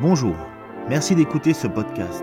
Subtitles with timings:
[0.00, 0.36] Bonjour,
[0.88, 2.22] merci d'écouter ce podcast.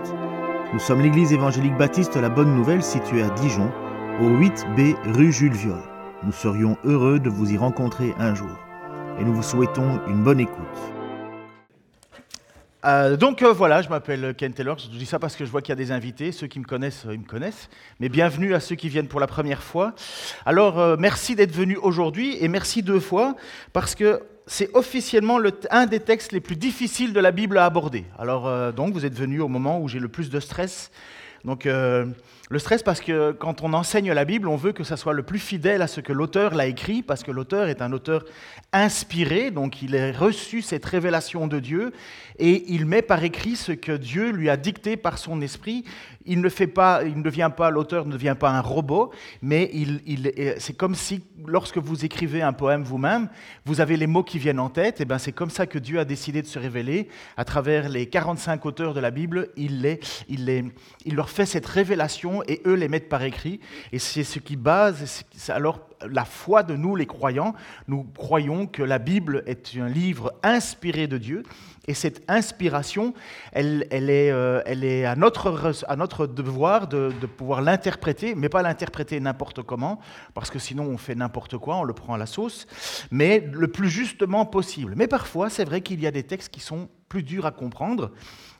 [0.72, 3.70] Nous sommes l'église évangélique baptiste La Bonne Nouvelle située à Dijon,
[4.18, 5.82] au 8B rue Jules Viol.
[6.22, 8.48] Nous serions heureux de vous y rencontrer un jour
[9.20, 10.56] et nous vous souhaitons une bonne écoute.
[12.86, 15.60] Euh, donc euh, voilà, je m'appelle Ken Taylor, je dis ça parce que je vois
[15.60, 17.68] qu'il y a des invités, ceux qui me connaissent, euh, ils me connaissent,
[18.00, 19.92] mais bienvenue à ceux qui viennent pour la première fois.
[20.46, 23.36] Alors merci d'être venus aujourd'hui et merci deux fois
[23.74, 27.64] parce que c'est officiellement le, un des textes les plus difficiles de la Bible à
[27.64, 28.04] aborder.
[28.18, 30.90] Alors donc vous êtes venus au moment où j'ai le plus de stress.
[31.44, 31.68] Donc
[32.48, 35.24] le stress parce que quand on enseigne la Bible, on veut que ça soit le
[35.24, 38.24] plus fidèle à ce que l'auteur l'a écrit, parce que l'auteur est un auteur
[38.72, 41.92] inspiré, donc il a reçu cette révélation de Dieu,
[42.38, 45.84] et il met par écrit ce que Dieu lui a dicté par son esprit.
[46.24, 49.70] Il ne fait pas, il ne devient pas, l'auteur ne devient pas un robot, mais
[49.72, 50.00] il,
[50.58, 53.28] c'est comme si lorsque vous écrivez un poème vous-même,
[53.64, 55.98] vous avez les mots qui viennent en tête, et ben c'est comme ça que Dieu
[55.98, 59.48] a décidé de se révéler à travers les 45 auteurs de la Bible.
[59.56, 59.96] Il
[61.12, 63.60] leur fait cette révélation et eux les mettent par écrit.
[63.92, 67.54] Et c'est ce qui base alors la foi de nous, les croyants.
[67.88, 71.42] Nous croyons que la Bible est un livre inspiré de Dieu.
[71.88, 73.14] Et cette inspiration,
[73.52, 74.60] elle, est, euh,
[75.06, 80.00] à notre devoir de, de pouvoir l'interpréter, mais pas l'interpréter n'importe comment,
[80.34, 82.66] parce que sinon on fait n'importe quoi, on le prend à la sauce,
[83.12, 84.94] mais le plus justement possible.
[84.96, 88.10] Mais parfois, c'est vrai qu'il y a des textes qui sont plus durs à comprendre.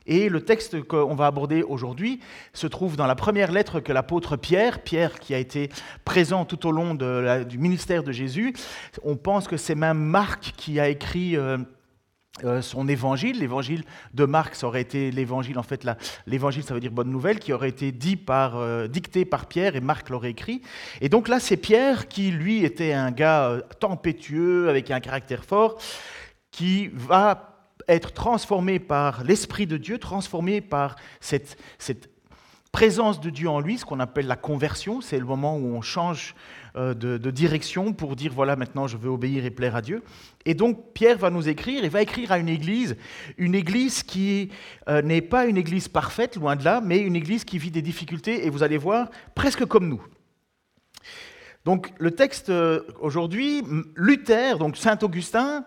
[0.07, 2.21] Et le texte qu'on va aborder aujourd'hui
[2.53, 5.69] se trouve dans la première lettre que l'apôtre Pierre, Pierre qui a été
[6.05, 8.55] présent tout au long du ministère de Jésus,
[9.03, 11.37] on pense que c'est même Marc qui a écrit...
[11.37, 11.59] Euh,
[12.45, 15.87] euh, son évangile, l'évangile de Marc, ça aurait été l'évangile, en fait,
[16.27, 19.75] l'évangile, ça veut dire bonne nouvelle, qui aurait été dit par, euh, dicté par Pierre
[19.75, 20.61] et Marc l'aurait écrit.
[21.01, 25.79] Et donc là, c'est Pierre qui, lui, était un gars tempétueux, avec un caractère fort,
[26.51, 27.56] qui va
[27.89, 31.57] être transformé par l'Esprit de Dieu, transformé par cette,
[32.73, 35.01] présence de Dieu en lui, ce qu'on appelle la conversion.
[35.01, 36.35] C'est le moment où on change
[36.77, 40.03] euh, de, direction pour dire voilà, maintenant je veux obéir et plaire à Dieu.
[40.45, 42.97] Et donc Pierre va nous écrire, il va écrire à une église,
[43.39, 44.51] une église qui
[44.89, 47.83] euh, n'est pas une église parfaite, loin de là, mais une église qui vit des
[47.83, 50.03] difficultés, et vous allez voir, presque comme nous.
[51.65, 53.65] Donc le texte euh, aujourd'hui,
[53.97, 55.65] Luther, donc Saint Augustin,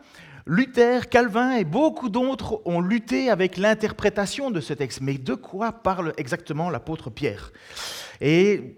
[0.51, 4.99] Luther, Calvin et beaucoup d'autres ont lutté avec l'interprétation de ce texte.
[4.99, 7.51] Mais de quoi parle exactement l'apôtre Pierre?
[8.19, 8.73] Et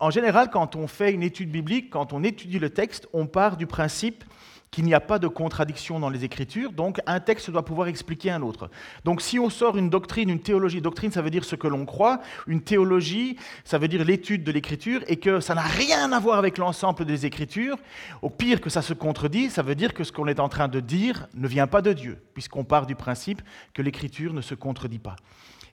[0.00, 3.56] en général, quand on fait une étude biblique, quand on étudie le texte, on part
[3.56, 4.22] du principe
[4.70, 8.30] qu'il n'y a pas de contradiction dans les Écritures, donc un texte doit pouvoir expliquer
[8.30, 8.70] un autre.
[9.04, 11.86] Donc si on sort une doctrine, une théologie, doctrine ça veut dire ce que l'on
[11.86, 16.20] croit, une théologie ça veut dire l'étude de l'Écriture, et que ça n'a rien à
[16.20, 17.76] voir avec l'ensemble des Écritures,
[18.22, 20.68] au pire que ça se contredit, ça veut dire que ce qu'on est en train
[20.68, 23.42] de dire ne vient pas de Dieu, puisqu'on part du principe
[23.74, 25.16] que l'Écriture ne se contredit pas.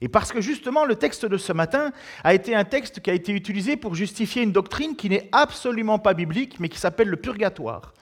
[0.01, 1.91] Et parce que justement le texte de ce matin
[2.23, 5.99] a été un texte qui a été utilisé pour justifier une doctrine qui n'est absolument
[5.99, 7.93] pas biblique, mais qui s'appelle le purgatoire.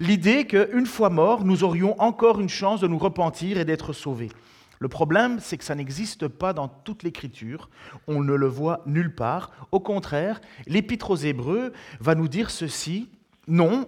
[0.00, 4.30] L'idée qu'une fois mort, nous aurions encore une chance de nous repentir et d'être sauvés.
[4.78, 7.70] Le problème, c'est que ça n'existe pas dans toute l'Écriture,
[8.06, 9.50] on ne le voit nulle part.
[9.72, 13.08] Au contraire, l'Épître aux Hébreux va nous dire ceci,
[13.48, 13.86] non,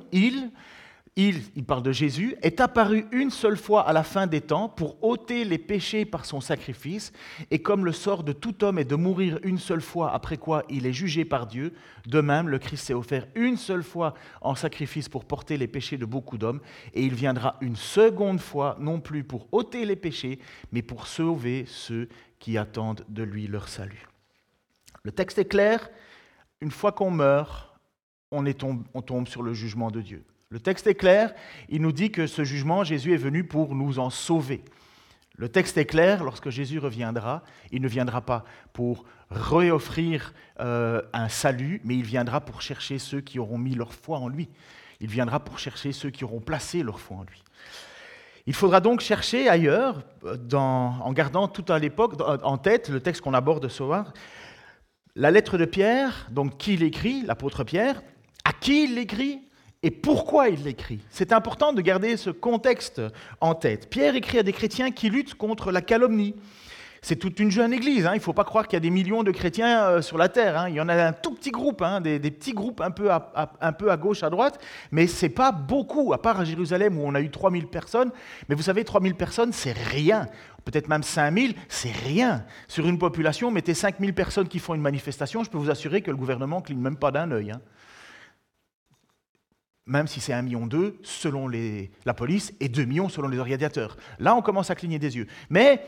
[1.17, 5.03] il, parle de Jésus, est apparu une seule fois à la fin des temps pour
[5.03, 7.13] ôter les péchés par son sacrifice,
[7.51, 10.65] et comme le sort de tout homme est de mourir une seule fois, après quoi
[10.69, 11.73] il est jugé par Dieu,
[12.07, 15.99] de même le Christ s'est offert une seule fois en sacrifice pour porter les péchés
[15.99, 16.61] de beaucoup d'hommes,
[16.95, 20.39] et il viendra une seconde fois, non plus pour ôter les péchés,
[20.73, 22.09] mais pour sauver ceux
[22.39, 24.07] qui attendent de lui leur salut.
[25.03, 25.91] Le texte est clair,
[26.61, 27.73] une fois qu'on meurt,
[28.31, 28.45] on,
[28.95, 30.25] on tombe sur le jugement de Dieu.
[30.51, 31.35] Le texte est clair,
[31.69, 34.63] il nous dit que ce jugement, Jésus est venu pour nous en sauver.
[35.37, 41.29] Le texte est clair, lorsque Jésus reviendra, il ne viendra pas pour réoffrir euh, un
[41.29, 44.49] salut, mais il viendra pour chercher ceux qui auront mis leur foi en lui.
[45.01, 47.45] Il viendra pour chercher ceux qui auront placé leur foi en lui.
[48.47, 50.03] Il faudra donc chercher ailleurs,
[50.55, 54.15] en gardant tout à l'époque en tête le texte qu'on aborde ce soir,
[55.15, 58.01] la lettre de Pierre, donc qui l'écrit, l'apôtre Pierre,
[58.45, 59.48] à qui il l'écrit?
[59.85, 61.01] Et pourquoi il l'écrit?
[61.09, 63.01] C'est important de garder ce contexte
[63.41, 63.89] en tête.
[63.89, 66.35] Pierre écrit à des chrétiens qui luttent contre la calomnie.
[67.01, 68.11] C'est toute une jeune église, hein.
[68.15, 70.29] il ne faut pas croire qu'il y a des millions de chrétiens euh, sur la
[70.29, 70.59] terre.
[70.59, 70.69] Hein.
[70.69, 73.97] Il y en a un tout petit groupe, hein, des, petits groupes un peu à,
[73.97, 74.61] gauche, à droite,
[74.91, 78.11] mais ce n'est pas beaucoup, à part à Jérusalem où on a eu 3000 personnes.
[78.49, 80.27] Mais vous savez, 3000 personnes, c'est rien.
[80.65, 82.45] Peut-être même 5000, c'est rien.
[82.67, 86.11] Sur une population, mettez 5000 personnes qui font une manifestation, je peux vous assurer que
[86.11, 87.55] le gouvernement ne cligne même pas d'un œil.
[89.89, 93.97] Même si c'est un million d'eux selon la police et 2 millions selon les organisateurs.
[94.19, 95.27] Là, on commence à cligner des yeux.
[95.51, 95.83] Mais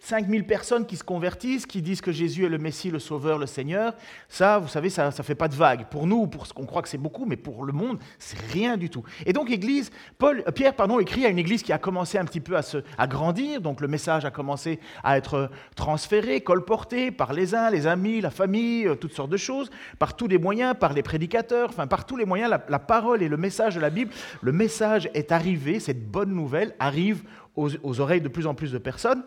[0.00, 3.46] 5000 personnes qui se convertissent, qui disent que Jésus est le Messie, le Sauveur, le
[3.46, 3.94] Seigneur,
[4.28, 5.86] ça, vous savez, ça ne fait pas de vague.
[5.88, 8.76] Pour nous, pour ce qu'on croit que c'est beaucoup, mais pour le monde, c'est rien
[8.76, 9.04] du tout.
[9.24, 9.90] Et donc, Église,
[10.22, 12.78] euh, Pierre pardon, écrit à une Église qui a commencé un petit peu à, se,
[12.96, 17.86] à grandir, donc le message a commencé à être transféré, colporté par les uns, les
[17.86, 21.68] amis, la famille, euh, toutes sortes de choses, par tous les moyens, par les prédicateurs,
[21.68, 25.08] enfin par tous les moyens, la, parole et le message de la Bible, le message
[25.14, 27.22] est arrivé, cette bonne nouvelle arrive
[27.56, 29.24] aux oreilles de plus en plus de personnes.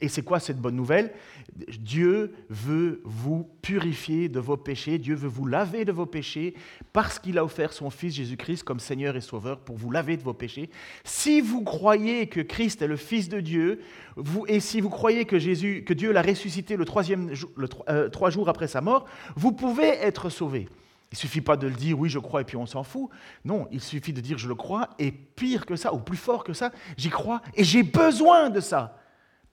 [0.00, 1.12] Et c'est quoi cette bonne nouvelle?
[1.78, 6.54] Dieu veut vous purifier de vos péchés, Dieu veut vous laver de vos péchés
[6.92, 10.22] parce qu'il a offert son Fils Jésus-Christ comme Seigneur et Sauveur pour vous laver de
[10.22, 10.68] vos péchés.
[11.04, 13.80] Si vous croyez que Christ est le Fils de Dieu,
[14.48, 18.30] et si vous croyez que, Jésus, que Dieu l'a ressuscité le troisième le, euh, trois
[18.30, 19.06] jours après sa mort,
[19.36, 20.68] vous pouvez être sauvé.
[21.12, 23.08] Il suffit pas de le dire, oui, je crois, et puis on s'en fout.
[23.44, 26.42] Non, il suffit de dire, je le crois, et pire que ça, ou plus fort
[26.42, 28.98] que ça, j'y crois, et j'ai besoin de ça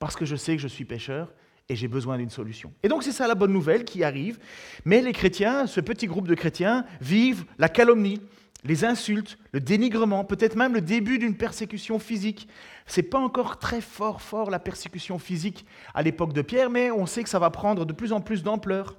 [0.02, 1.32] parce que je sais que je suis pécheur
[1.68, 2.72] et j'ai besoin d'une solution.
[2.82, 4.40] Et donc c'est ça la bonne nouvelle qui arrive.
[4.84, 8.20] Mais les chrétiens, ce petit groupe de chrétiens, vivent la calomnie,
[8.64, 12.48] les insultes, le dénigrement, peut-être même le début d'une persécution physique.
[12.84, 15.64] C'est pas encore très fort, fort la persécution physique
[15.94, 18.42] à l'époque de Pierre, mais on sait que ça va prendre de plus en plus
[18.42, 18.96] d'ampleur.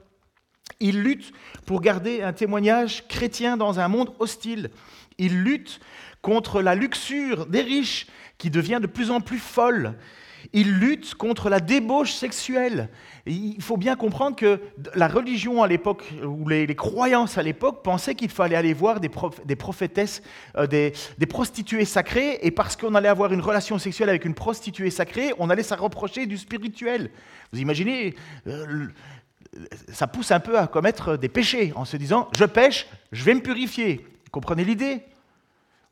[0.80, 1.34] Ils luttent
[1.66, 4.70] pour garder un témoignage chrétien dans un monde hostile.
[5.18, 5.82] Ils luttent
[6.22, 8.08] contre la luxure des riches
[8.38, 9.98] qui devient de plus en plus folle.
[10.52, 12.90] Il lutte contre la débauche sexuelle.
[13.26, 14.60] il faut bien comprendre que
[14.96, 19.10] la religion à l'époque, ou les, croyances à l'époque, pensaient qu'il fallait aller voir des,
[19.56, 20.22] prophétesses,
[20.58, 24.90] euh, des, prostituées sacrées, et parce qu'on allait avoir une relation sexuelle avec une prostituée
[24.90, 27.12] sacrée, on allait s'en reprocher du spirituel.
[27.52, 28.16] Vous imaginez
[28.48, 28.88] euh,
[29.92, 33.34] ça pousse un peu à commettre des péchés en se disant je pêche, je vais
[33.34, 34.06] me purifier.
[34.32, 35.04] comprenez l'idée?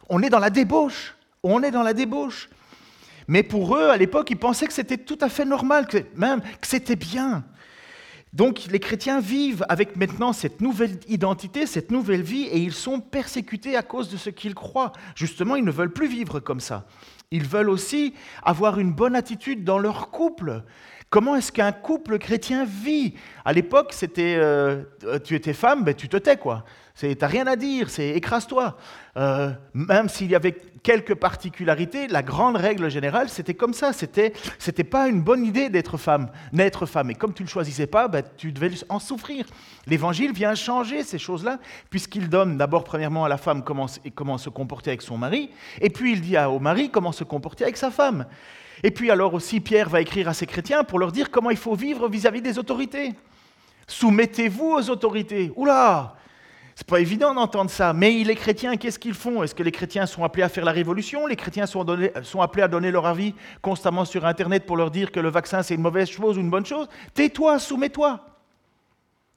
[0.10, 1.16] On est dans la débauche.
[1.44, 2.50] On est dans la débauche.
[3.28, 6.68] Mais pour eux, à l'époque, ils pensaient que c'était tout à fait normal, même que
[6.68, 7.44] c'était bien.
[8.34, 13.02] Donc les chrétiens vivent avec maintenant cette nouvelle identité, cette nouvelle vie, et ils sont
[13.02, 14.94] persécutés à cause de ce qu'ils croient.
[15.16, 16.86] Justement, ils ne veulent plus vivre comme ça.
[17.32, 18.14] Ils veulent aussi
[18.44, 20.64] avoir une bonne attitude dans leur couple.
[21.12, 23.16] Comment est-ce qu'un couple chrétien vit?
[23.44, 24.84] À l'époque, c'était euh,
[25.26, 26.64] tu étais femme, ben, tu te tais, quoi.
[26.96, 28.78] T'as rien à dire, c'est écrase-toi.
[29.18, 33.92] Euh, même s'il y avait quelques particularités, la grande règle générale, c'était comme ça.
[33.92, 37.12] C'était, c'était pas une bonne idée d'être femme, naître femme.
[37.12, 39.46] Et comme tu ne le choisissais pas, ben, tu devais en souffrir.
[39.88, 41.60] L'évangile vient changer ces choses-là,
[41.90, 45.50] puisqu'il donne d'abord, premièrement, à la femme comment, comment se comporter avec son mari,
[45.82, 48.28] et puis il dit au mari comment se comporter avec sa femme.
[48.84, 51.58] Et puis alors aussi, Pierre va écrire à ses chrétiens pour leur dire comment il
[51.58, 53.14] faut vivre vis-à-vis des autorités.
[53.88, 55.52] Soumettez-vous aux autorités.
[55.56, 56.16] Oula
[56.74, 59.44] c'est pas évident d'entendre ça, mais les chrétiens, qu'est-ce qu'ils font?
[59.44, 61.28] Est-ce que les chrétiens sont appelés à faire la révolution?
[61.28, 61.86] Les chrétiens sont,
[62.24, 65.62] sont, appelés à donner leur avis constamment sur Internet pour leur dire que le vaccin
[65.62, 66.88] c'est une mauvaise chose ou une bonne chose?
[67.14, 68.31] Tais-toi, soumets-toi.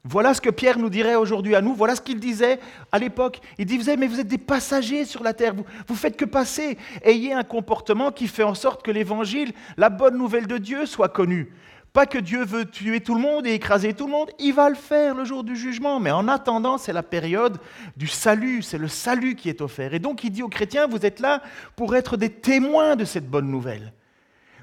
[0.07, 2.61] Voilà ce que Pierre nous dirait aujourd'hui à nous, voilà ce qu'il disait
[2.93, 3.41] à l'époque.
[3.57, 6.77] Il disait, mais vous êtes des passagers sur la terre, vous, vous faites que passer.
[7.03, 11.09] Ayez un comportement qui fait en sorte que l'évangile, la bonne nouvelle de Dieu soit
[11.09, 11.51] connue.
[11.95, 14.69] Pas que Dieu veut tuer tout le monde et écraser tout le monde, il va
[14.69, 16.01] le faire le jour du jugement.
[16.01, 17.57] Mais en attendant, c'est la période
[17.97, 19.95] du salut, c'est le salut qui est offert.
[19.95, 21.41] Et donc il dit aux chrétiens, vous êtes là
[21.77, 23.93] pour être des témoins de cette bonne nouvelle.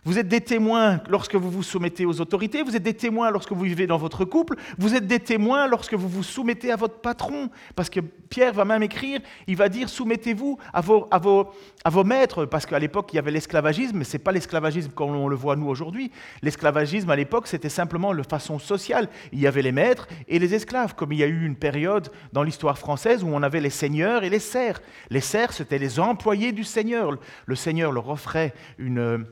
[0.03, 3.51] Vous êtes des témoins lorsque vous vous soumettez aux autorités, vous êtes des témoins lorsque
[3.51, 7.01] vous vivez dans votre couple, vous êtes des témoins lorsque vous vous soumettez à votre
[7.01, 7.51] patron.
[7.75, 12.79] Parce que Pierre va même écrire, il va dire soumettez-vous à vos, maîtres, parce qu'à
[12.79, 15.67] l'époque il y avait l'esclavagisme, mais ce n'est pas l'esclavagisme comme on le voit nous
[15.67, 16.11] aujourd'hui.
[16.41, 19.07] L'esclavagisme à l'époque c'était simplement de façon sociale.
[19.31, 22.09] Il y avait les maîtres et les esclaves, comme il y a eu une période
[22.33, 24.81] dans l'histoire française où on avait les seigneurs et les serfs.
[25.11, 27.11] Les serfs c'était les employés du seigneur.
[27.45, 29.27] Le seigneur leur offrait une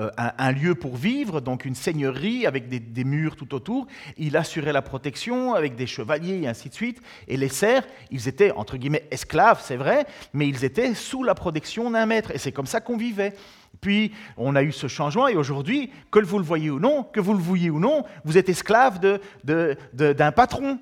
[0.00, 3.86] euh, un, lieu pour vivre, donc une seigneurie avec des, murs tout autour.
[4.16, 7.02] Il assurait la protection avec des chevaliers et ainsi de suite.
[7.28, 11.34] Et les serfs, ils étaient entre guillemets esclaves, c'est vrai, mais ils étaient sous la
[11.34, 12.30] protection d'un maître.
[12.30, 13.34] Et c'est comme ça qu'on vivait.
[13.80, 17.20] Puis on a eu ce changement et aujourd'hui, que vous le voyez ou non, que
[17.20, 19.00] vous le vouliez ou non, vous êtes esclave
[19.44, 20.78] d'un patron.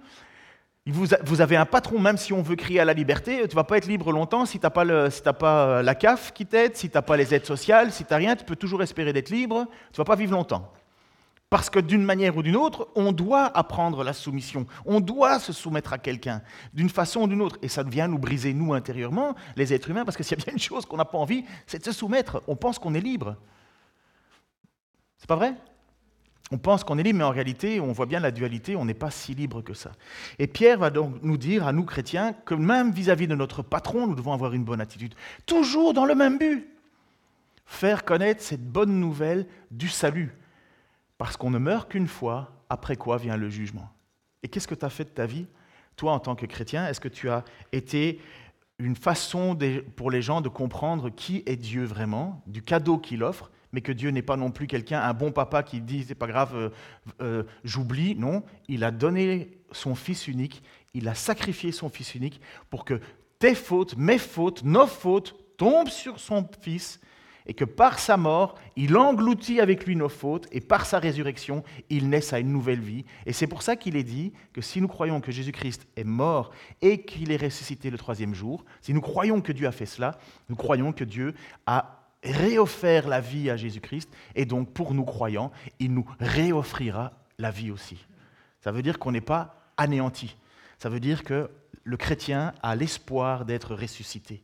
[0.86, 3.64] Vous, avez un patron, même si on veut crier à la liberté, tu ne vas
[3.64, 4.86] pas être libre longtemps si tu n'as pas,
[5.34, 8.10] pas, euh, la CAF qui t'aide, si tu n'as pas les aides sociales, si tu
[8.10, 10.72] n'as rien, tu peux toujours espérer d'être libre, tu ne vas pas vivre longtemps.
[11.50, 15.52] Parce que d'une manière ou d'une autre, on doit apprendre la soumission, on doit se
[15.52, 16.42] soumettre à quelqu'un,
[16.74, 17.58] d'une façon ou d'une autre.
[17.62, 20.44] Et ça vient nous briser, nous, intérieurement, les êtres humains, parce que s'il y a
[20.44, 22.42] bien une chose qu'on n'a pas envie, c'est de se soumettre.
[22.46, 23.36] On pense qu'on est libre.
[25.18, 25.54] C'est pas vrai?
[26.50, 28.94] On pense qu'on est libre, mais en réalité, on voit bien la dualité, on n'est
[28.94, 29.92] pas si libre que ça.
[30.38, 34.06] Et Pierre va donc nous dire, à nous chrétiens, que même vis-à-vis de notre patron,
[34.06, 35.14] nous devons avoir une bonne attitude.
[35.44, 36.66] Toujours dans le même but.
[37.66, 40.34] Faire connaître cette bonne nouvelle du salut.
[41.18, 43.90] Parce qu'on ne meurt qu'une fois, après quoi vient le jugement.
[44.42, 45.46] Et qu'est-ce que tu as fait de ta vie,
[45.96, 46.86] toi en tant que chrétien?
[46.88, 48.20] Est-ce que tu as été
[48.78, 49.58] une façon
[49.96, 53.50] pour les gens de comprendre qui est Dieu vraiment, du cadeau qu'il offre?
[53.72, 56.26] Mais que Dieu n'est pas non plus quelqu'un, un bon papa qui dit c'est pas
[56.26, 56.70] grave, euh,
[57.20, 58.14] euh, j'oublie.
[58.16, 60.62] Non, il a donné son fils unique,
[60.94, 63.00] il a sacrifié son fils unique pour que
[63.38, 67.00] tes fautes, mes fautes, nos fautes tombent sur son fils
[67.48, 71.64] et que par sa mort, il engloutit avec lui nos fautes et par sa résurrection,
[71.88, 73.06] il naisse à une nouvelle vie.
[73.24, 76.52] Et c'est pour ça qu'il est dit que si nous croyons que Jésus-Christ est mort
[76.82, 80.18] et qu'il est ressuscité le troisième jour, si nous croyons que Dieu a fait cela,
[80.50, 81.34] nous croyons que Dieu
[81.66, 87.50] a réoffert la vie à Jésus-Christ, et donc pour nous croyants, il nous réoffrira la
[87.50, 88.04] vie aussi.
[88.60, 90.36] Ça veut dire qu'on n'est pas anéanti.
[90.78, 91.50] Ça veut dire que
[91.84, 94.42] le chrétien a l'espoir d'être ressuscité.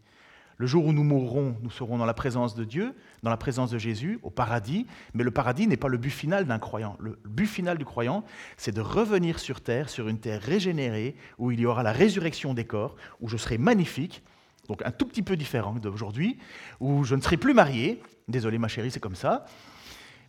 [0.56, 3.70] Le jour où nous mourrons, nous serons dans la présence de Dieu, dans la présence
[3.70, 4.86] de Jésus, au paradis.
[5.12, 6.96] Mais le paradis n'est pas le but final d'un croyant.
[7.00, 8.24] Le but final du croyant,
[8.56, 12.54] c'est de revenir sur terre, sur une terre régénérée, où il y aura la résurrection
[12.54, 14.22] des corps, où je serai magnifique,
[14.68, 16.38] donc un tout petit peu différent d'aujourd'hui,
[16.80, 19.44] où je ne serai plus marié, désolé ma chérie, c'est comme ça,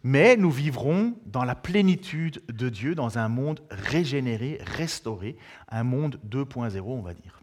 [0.04, 5.36] mais nous vivrons dans la plénitude de Dieu, dans un monde régénéré, restauré,
[5.68, 7.42] un monde 2.0, on va dire.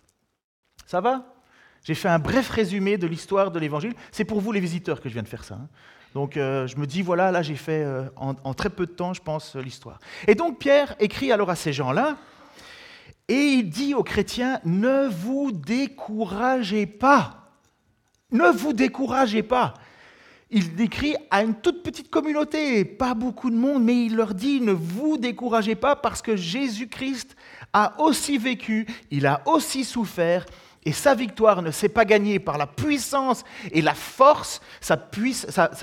[0.87, 1.35] Ça va?
[1.83, 3.95] J'ai fait un bref résumé de l'histoire de l'Évangile.
[4.13, 5.57] C'est pour vous les visiteurs que je viens de faire ça.
[5.57, 5.69] Hein.
[6.15, 9.15] Donc euh, je me dis, voilà, là j'ai fait euh, en, très peu de temps,
[9.15, 9.99] je pense, l'histoire.
[10.29, 12.17] Et donc Pierre écrit alors à ces gens-là,
[13.29, 17.51] et il dit aux chrétiens, ne vous découragez pas.
[18.31, 19.75] Ne vous découragez pas.
[20.51, 24.61] Il décrit à une toute petite communauté, pas beaucoup de monde, mais il leur dit,
[24.61, 27.37] ne vous découragez pas parce que Jésus-Christ
[27.73, 30.45] a aussi vécu, il a aussi souffert,
[30.85, 34.97] et sa victoire ne s'est pas gagnée par la puissance et la force, sa,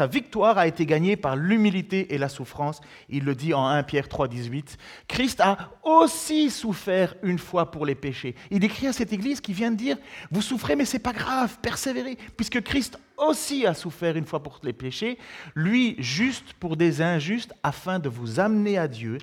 [0.08, 2.82] victoire a été gagnée par l'humilité et la souffrance.
[3.08, 4.78] Il le dit en 1 Pierre 3, 18.
[5.08, 8.36] Christ a aussi souffert une fois pour les péchés.
[8.52, 9.98] Il écrit à cette église qui vient de dire,
[10.32, 14.60] vous souffrez mais c'est pas grave, persévérez, puisque Christ aussi a souffert une fois pour
[14.64, 15.18] les péchés,
[15.56, 19.18] lui juste pour des injustes, afin de vous amener à Dieu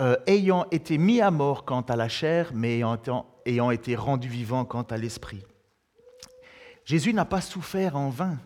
[0.00, 2.98] euh, ayant été mis à mort quant à la chair, mais ayant,
[3.46, 5.42] été rendu vivant quant à l'esprit.
[6.84, 8.38] Jésus n'a pas souffert en vain,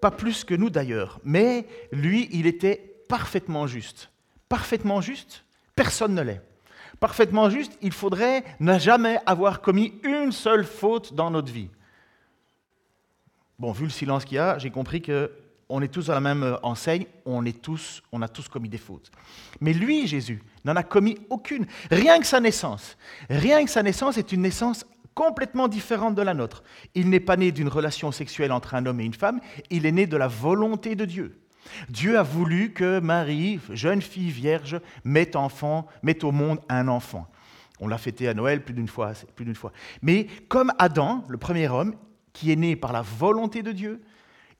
[0.00, 4.10] pas plus que nous d'ailleurs, mais lui, il était parfaitement juste.
[4.48, 5.44] Parfaitement juste,
[5.76, 6.42] personne ne l'est.
[6.98, 11.70] Parfaitement juste, il faudrait ne jamais avoir commis une seule faute dans notre vie.
[13.58, 15.30] Bon, vu le silence qu'il y a, j'ai compris que
[15.70, 18.68] on est tous à la même euh, enseigne, on, est tous, on a tous commis
[18.68, 19.10] des fautes.
[19.60, 21.66] Mais lui, Jésus, n'en a commis aucune.
[21.90, 22.98] Rien que sa naissance.
[23.30, 24.84] Rien que sa naissance est une naissance
[25.14, 26.62] complètement différente de la nôtre.
[26.94, 29.92] Il n'est pas né d'une relation sexuelle entre un homme et une femme, il est
[29.92, 31.38] né de la volonté de Dieu.
[31.88, 37.28] Dieu a voulu que Marie, jeune fille vierge, mette, enfant, mette au monde un enfant.
[37.80, 39.72] On l'a fêté à Noël plus d'une fois, plus d'une fois.
[40.02, 41.94] Mais comme Adam, le premier homme,
[42.32, 44.00] qui est né par la volonté de Dieu,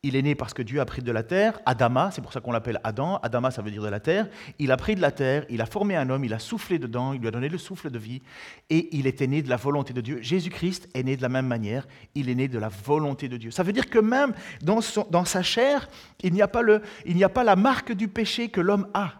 [0.02, 2.40] il est né parce que Dieu a pris de la terre, Adama, c'est pour ça
[2.40, 4.28] qu'on l'appelle Adam, Adama ça veut dire de la terre,
[4.58, 7.12] il a pris de la terre, il a formé un homme, il a soufflé dedans,
[7.12, 8.22] il lui a donné le souffle de vie,
[8.70, 10.18] et il était né de la volonté de Dieu.
[10.22, 13.50] Jésus-Christ est né de la même manière, il est né de la volonté de Dieu.
[13.50, 14.80] Ça veut dire que même dans,
[15.10, 15.86] dans sa chair,
[16.22, 18.88] il n'y a, pas le, il n'y a pas la marque du péché que l'homme
[18.94, 19.12] a.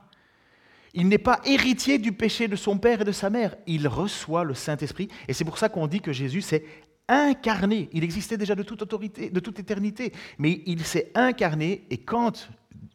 [0.94, 3.54] Il n'est pas héritier du péché de son père et de sa mère.
[3.66, 5.08] Il reçoit le Saint-Esprit.
[5.28, 6.64] Et c'est pour ça qu'on dit que Jésus, c'est
[7.10, 7.88] incarné.
[7.92, 12.48] Il existait déjà de toute autorité, de toute éternité, mais il s'est incarné et quand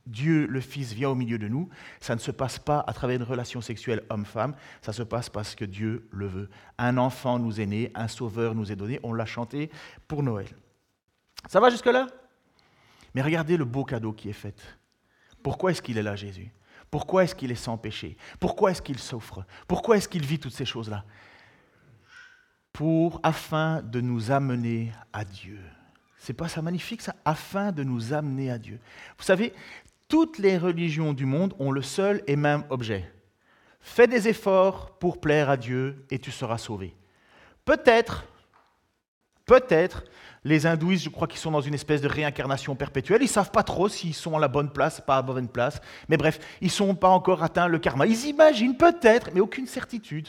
[0.06, 1.68] Dieu le Fils vient au milieu de nous,
[2.00, 5.56] ça ne se passe pas à travers une relation sexuelle homme-femme, ça se passe parce
[5.56, 6.50] que Dieu le veut.
[6.78, 9.72] Un enfant nous est né, un sauveur nous est donné, on l'a chanté
[10.08, 10.48] pour Noël.
[11.50, 12.08] Ça va jusque-là?
[13.14, 14.62] Mais regardez le beau cadeau qui est fait.
[15.42, 16.52] Pourquoi est-ce qu'il est là, Jésus?
[16.92, 18.18] Pourquoi est-ce qu'il est sans péché?
[18.40, 19.46] Pourquoi est-ce qu'il souffre?
[19.68, 21.04] Pourquoi est-ce qu'il vit toutes ces choses-là?
[22.76, 25.60] Pour, afin de nous amener à Dieu.
[26.18, 27.16] C'est pas ça magnifique ça?
[27.24, 28.82] Afin de nous amener à Dieu.
[29.18, 29.54] Vous savez,
[30.10, 33.10] toutes les religions du monde ont le seul et même objet.
[33.80, 36.94] Fais des efforts pour plaire à Dieu et tu seras sauvé.
[37.64, 38.26] Peut-être,
[39.46, 40.04] peut-être,
[40.44, 43.22] les hindouistes, je crois qu'ils sont dans une espèce de réincarnation perpétuelle.
[43.22, 45.48] Ils ne savent pas trop s'ils sont à la bonne place, pas à la bonne
[45.48, 45.80] place.
[46.10, 48.06] Mais bref, ils n'ont pas encore atteint le karma.
[48.06, 50.28] Ils imaginent peut-être, mais aucune certitude,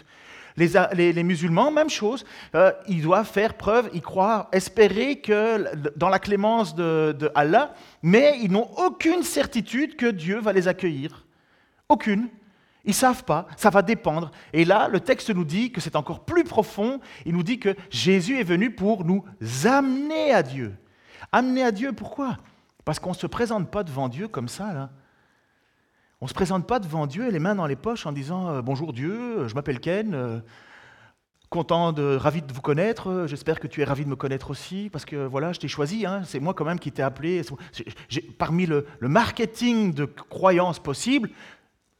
[0.57, 6.19] les, musulmans, même chose, euh, ils doivent faire preuve, ils croient, espérer que dans la
[6.19, 11.27] clémence de, Allah, mais ils n'ont aucune certitude que Dieu va les accueillir.
[11.89, 12.29] Aucune.
[12.85, 14.31] Ils ne savent pas, ça va dépendre.
[14.53, 17.01] Et là, le texte nous dit que c'est encore plus profond.
[17.25, 19.25] Il nous dit que Jésus est venu pour nous
[19.65, 20.77] amener à Dieu.
[21.33, 22.39] Amener à Dieu, pourquoi?
[22.85, 24.91] Parce qu'on ne se présente pas devant Dieu comme ça, là.
[26.23, 28.63] On ne se présente pas devant Dieu les mains dans les poches en disant euh,
[28.63, 30.41] Bonjour Dieu, je m'appelle Ken, euh,
[31.51, 34.89] content, de, ravi de vous connaître, j'espère que tu es ravi de me connaître aussi,
[34.91, 36.23] parce que voilà, je t'ai choisi, hein.
[36.25, 37.43] c'est moi quand même qui t'ai appelé.
[38.39, 41.29] Parmi le, marketing de croyances possibles,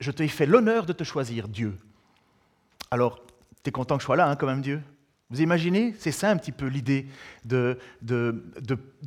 [0.01, 1.77] je t'ai fait l'honneur de te choisir, Dieu.
[2.91, 3.21] Alors,
[3.63, 4.83] tu es content que je sois là, hein, quand même, Dieu?
[5.29, 5.95] Vous imaginez?
[5.99, 7.07] C'est ça un petit peu l'idée
[7.45, 8.43] de, de,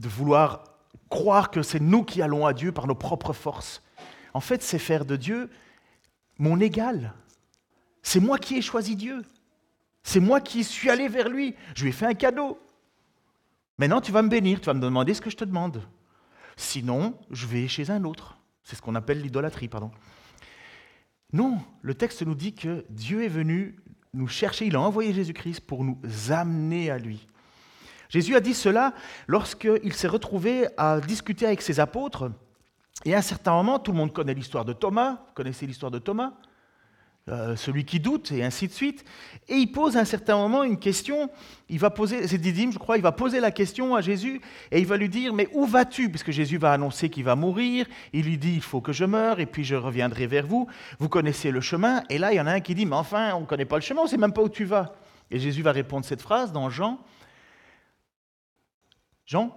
[0.04, 0.66] vouloir
[1.10, 3.82] croire que c'est nous qui allons à Dieu par nos propres forces.
[4.34, 5.50] En fait, c'est faire de Dieu
[6.38, 7.14] mon égal.
[8.02, 9.24] C'est moi qui ai choisi Dieu.
[10.04, 11.56] C'est moi qui suis allé vers lui.
[11.76, 12.60] Je lui ai fait un cadeau.
[13.78, 15.82] Maintenant, tu vas me bénir, tu vas me demander ce que je te demande.
[16.58, 18.38] Sinon, je vais chez un autre.
[18.64, 19.92] C'est ce qu'on appelle l'idolâtrie, pardon.
[21.32, 23.78] Non, le texte nous dit que Dieu est venu
[24.14, 25.98] nous chercher, il a envoyé Jésus-Christ pour nous
[26.30, 27.28] amener à lui.
[28.10, 28.94] Jésus a dit cela
[29.28, 32.32] lorsqu'il s'est retrouvé à discuter avec ses apôtres.
[33.06, 35.91] Et à un certain moment, tout le monde connaît l'histoire de Thomas, vous connaissez l'histoire
[35.91, 36.34] de Thomas
[37.29, 39.06] euh, celui qui doute, et ainsi de suite.
[39.48, 41.29] Et il pose à un certain moment une question,
[41.68, 44.41] il va poser, c'est Didyme, je crois, il va poser la question à Jésus,
[44.72, 46.10] et il va lui dire, mais où vas-tu?
[46.10, 49.39] Puisque Jésus va annoncer qu'il va mourir, il lui dit, il faut que je meure,
[49.39, 52.48] et puis je reviendrai vers vous, vous connaissez le chemin, et là, il y en
[52.48, 54.18] a un qui dit, mais enfin, on ne connaît pas le chemin, on ne sait
[54.18, 54.96] même pas où tu vas.
[55.29, 57.00] Et Jésus va répondre cette phrase dans Jean.
[59.27, 59.56] Jean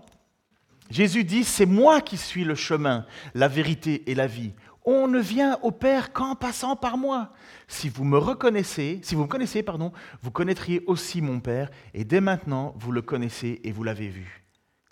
[0.91, 4.53] Jésus dit, c'est moi qui suis le chemin, la vérité et la vie.
[4.85, 7.33] On ne vient au Père qu'en passant par moi.
[7.69, 12.05] Si vous me reconnaissez, si vous me connaissez, pardon, vous connaîtriez aussi mon Père, et
[12.05, 14.45] dès maintenant vous le connaissez et vous l'avez vu.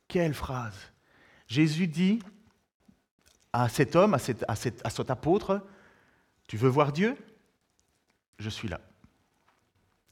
[0.08, 0.92] Quelle phrase
[1.48, 2.20] Jésus dit
[3.52, 4.18] à cet homme, à,
[4.48, 4.56] à
[4.90, 5.66] cet apôtre,
[6.46, 7.16] tu veux voir Dieu?
[8.38, 8.80] Je suis là.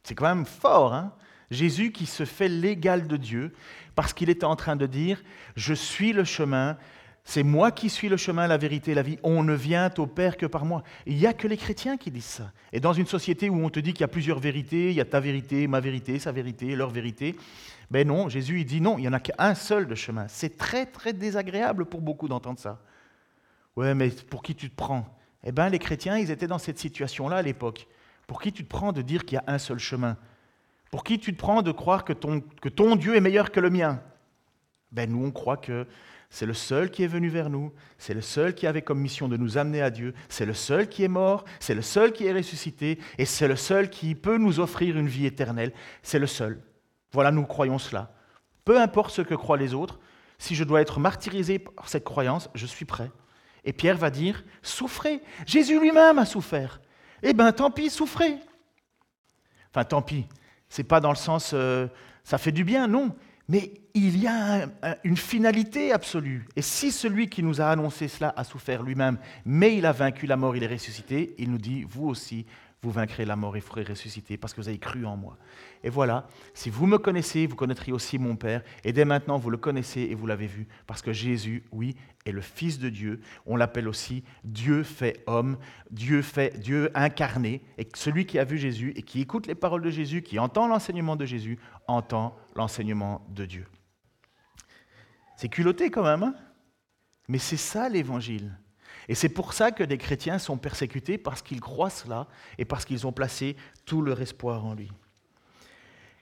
[0.02, 1.14] C'est quand même fort, hein
[1.50, 3.54] Jésus qui se fait l'égal de Dieu
[3.98, 5.24] parce qu'il était en train de dire,
[5.56, 6.76] je suis le chemin,
[7.24, 9.18] c'est moi qui suis le chemin, la vérité la vie.
[9.24, 10.84] On ne vient au Père que par moi.
[11.04, 12.52] Il n'y a que les chrétiens qui disent ça.
[12.72, 15.00] Et dans une société où on te dit qu'il y a plusieurs vérités, il y
[15.00, 17.34] a ta vérité, ma vérité, sa vérité, leur vérité,
[17.90, 20.28] ben non, Jésus il dit non, il n'y en a qu'un seul de chemin.
[20.28, 22.80] C'est très très désagréable pour beaucoup d'entendre ça.
[23.74, 25.12] Ouais, mais pour qui tu te prends?
[25.42, 27.88] Eh bien, les chrétiens, ils étaient dans cette situation-là à l'époque.
[28.28, 30.16] Pour qui tu te prends de dire qu'il y a un seul chemin?
[30.90, 34.02] Pour qui tu te prends de croire que ton, Dieu est meilleur que le mien?
[34.90, 35.86] Ben nous, on croit que
[36.30, 39.28] c'est le seul qui est venu vers nous, c'est le seul qui avait comme mission
[39.28, 42.26] de nous amener à Dieu, c'est le seul qui est mort, c'est le seul qui
[42.26, 45.72] est ressuscité, et c'est le seul qui peut nous offrir une vie éternelle.
[46.02, 46.62] C'est le seul.
[47.12, 48.12] Voilà, nous croyons cela.
[48.64, 49.98] Peu importe ce que croient les autres,
[50.38, 53.10] si je dois être martyrisé par cette croyance, je suis prêt.
[53.64, 55.20] Et Pierre va dire, souffrez.
[55.46, 56.80] Jésus lui-même a souffert.
[57.22, 58.36] Eh bien, tant pis, souffrez.
[59.70, 60.26] Enfin, tant pis.
[60.68, 61.86] C'est pas dans le sens, euh,
[62.24, 63.14] ça fait du bien, non.
[63.48, 64.68] Mais il y a
[65.04, 66.46] une finalité absolue.
[66.54, 70.26] Et si celui qui nous a annoncé cela a souffert lui-même, mais il a vaincu
[70.26, 72.44] la mort, il est ressuscité, il nous dit, vous aussi,
[72.82, 75.36] vous vaincrez la mort et ferez ressusciter parce que vous avez cru en moi.
[75.82, 78.62] Et voilà, si vous me connaissez, vous connaîtrez aussi mon Père.
[78.84, 82.32] Et dès maintenant, vous le connaissez et vous l'avez vu parce que Jésus, oui, est
[82.32, 83.20] le Fils de Dieu.
[83.46, 85.58] On l'appelle aussi Dieu fait homme,
[85.90, 87.62] Dieu fait Dieu incarné.
[87.78, 90.68] Et celui qui a vu Jésus et qui écoute les paroles de Jésus, qui entend
[90.68, 93.66] l'enseignement de Jésus, entend l'enseignement de Dieu.
[95.36, 96.34] C'est culotté quand même, hein?
[97.28, 98.58] Mais c'est ça l'évangile.
[99.08, 102.26] Et c'est pour ça que des chrétiens sont persécutés, parce qu'ils croient cela
[102.58, 104.90] et parce qu'ils ont placé tout leur espoir en lui.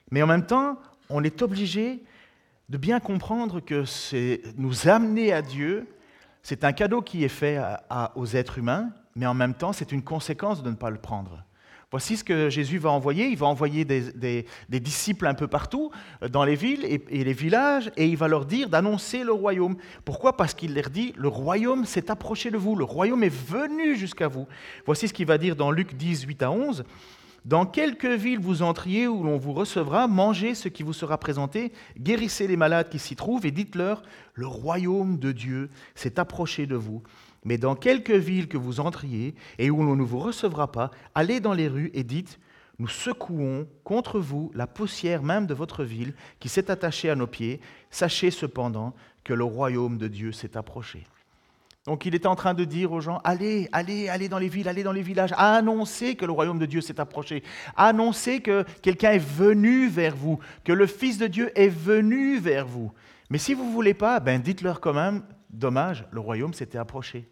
[0.09, 2.03] Mais en même temps, on est obligé
[2.69, 3.83] de bien comprendre que
[4.57, 5.87] nous amener à Dieu,
[6.43, 7.61] c'est un cadeau qui est fait
[8.15, 11.43] aux êtres humains, mais en même temps, c'est une conséquence de ne pas le prendre.
[11.89, 13.27] Voici ce que Jésus va envoyer.
[13.27, 15.89] Il va envoyer des, disciples un peu partout,
[16.21, 19.31] euh, dans les villes et, et, les villages, et il va leur dire d'annoncer le
[19.31, 19.77] royaume.
[20.03, 20.35] Pourquoi?
[20.35, 24.27] Parce qu'il leur dit, le royaume s'est approché de vous, le royaume est venu jusqu'à
[24.27, 24.47] vous.
[24.85, 26.83] Voici ce qu'il va dire dans Luc 10, 8 à 11.
[27.47, 31.71] Dans quelque ville vous entriez où l'on vous recevra, mangez ce qui vous sera présenté,
[31.97, 36.75] guérissez les malades qui s'y trouvent et dites-leur, le royaume de Dieu s'est approché de
[36.75, 37.03] vous.
[37.45, 41.39] Mais dans quelque ville que vous entriez et où l'on ne vous recevra pas, allez
[41.39, 42.37] dans les rues et dites,
[42.79, 47.27] nous secouons contre vous la poussière même de votre ville qui s'est attachée à nos
[47.27, 47.61] pieds.
[47.91, 51.05] Sachez cependant que le royaume de Dieu s'est approché.
[51.87, 54.67] Donc il était en train de dire aux gens, allez, allez, allez dans les villes,
[54.67, 57.43] allez dans les villages, annoncez que le royaume de Dieu s'est approché,
[57.77, 62.67] annoncez que quelqu'un est venu vers vous, que le Fils de Dieu est venu vers
[62.67, 62.91] vous.
[63.29, 67.29] Mais si vous ne voulez pas, ben dites-leur quand même, dommage, le royaume s'était approché.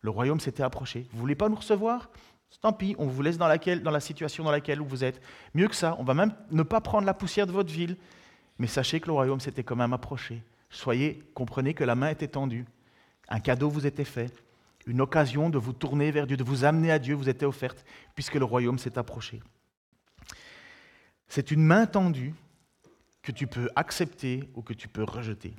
[0.00, 1.06] Le royaume s'était approché.
[1.12, 2.10] Vous voulez pas nous recevoir?
[2.60, 5.20] Tant pis, on vous laisse dans la situation dans laquelle vous êtes.
[5.54, 7.96] Mieux que ça, on va même ne pas prendre la poussière de votre ville.
[8.58, 10.42] Mais sachez que le royaume s'était quand même approché.
[10.70, 12.64] Soyez, comprenez que la main était tendue.
[13.28, 14.32] Un cadeau vous était fait.
[14.86, 17.84] Une occasion de vous tourner vers Dieu, de vous amener à Dieu vous était offerte,
[18.14, 19.42] puisque le royaume s'est approché.
[21.28, 22.34] C'est une main tendue
[23.22, 25.54] que tu peux accepter ou que tu peux rejeter.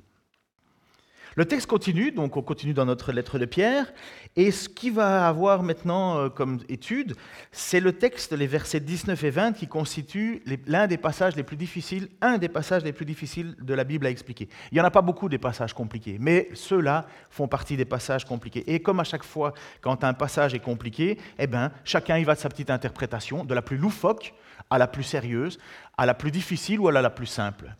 [1.36, 3.92] Le texte continue, donc on continue dans notre lettre de Pierre,
[4.36, 7.14] et ce qui va avoir maintenant euh, comme étude,
[7.52, 11.58] c'est le texte, les versets 19 et 20, qui constituent l'un des passages les plus
[11.58, 14.48] difficiles, un des passages les plus difficiles de la Bible à expliquer.
[14.72, 18.24] Il n'y en a pas beaucoup des passages compliqués, mais ceux-là font partie des passages
[18.24, 18.64] compliqués.
[18.72, 22.34] Et comme à chaque fois, quand un passage est compliqué, eh ben, chacun y va
[22.34, 24.32] de sa petite interprétation, de la plus loufoque
[24.70, 25.58] à la plus sérieuse,
[25.98, 27.76] à la plus difficile ou à la plus simple.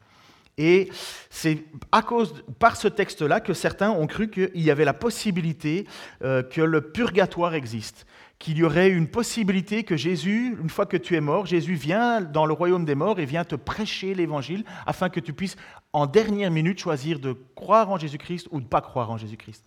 [0.58, 0.88] Et
[1.28, 5.86] c'est à cause, par ce texte-là que certains ont cru qu'il y avait la possibilité
[6.22, 8.06] euh, que le purgatoire existe,
[8.38, 12.22] qu'il y aurait une possibilité que Jésus, une fois que tu es mort, Jésus vient
[12.22, 15.56] dans le royaume des morts et vient te prêcher l'évangile afin que tu puisses
[15.92, 19.64] en dernière minute choisir de croire en Jésus-Christ ou de ne pas croire en Jésus-Christ.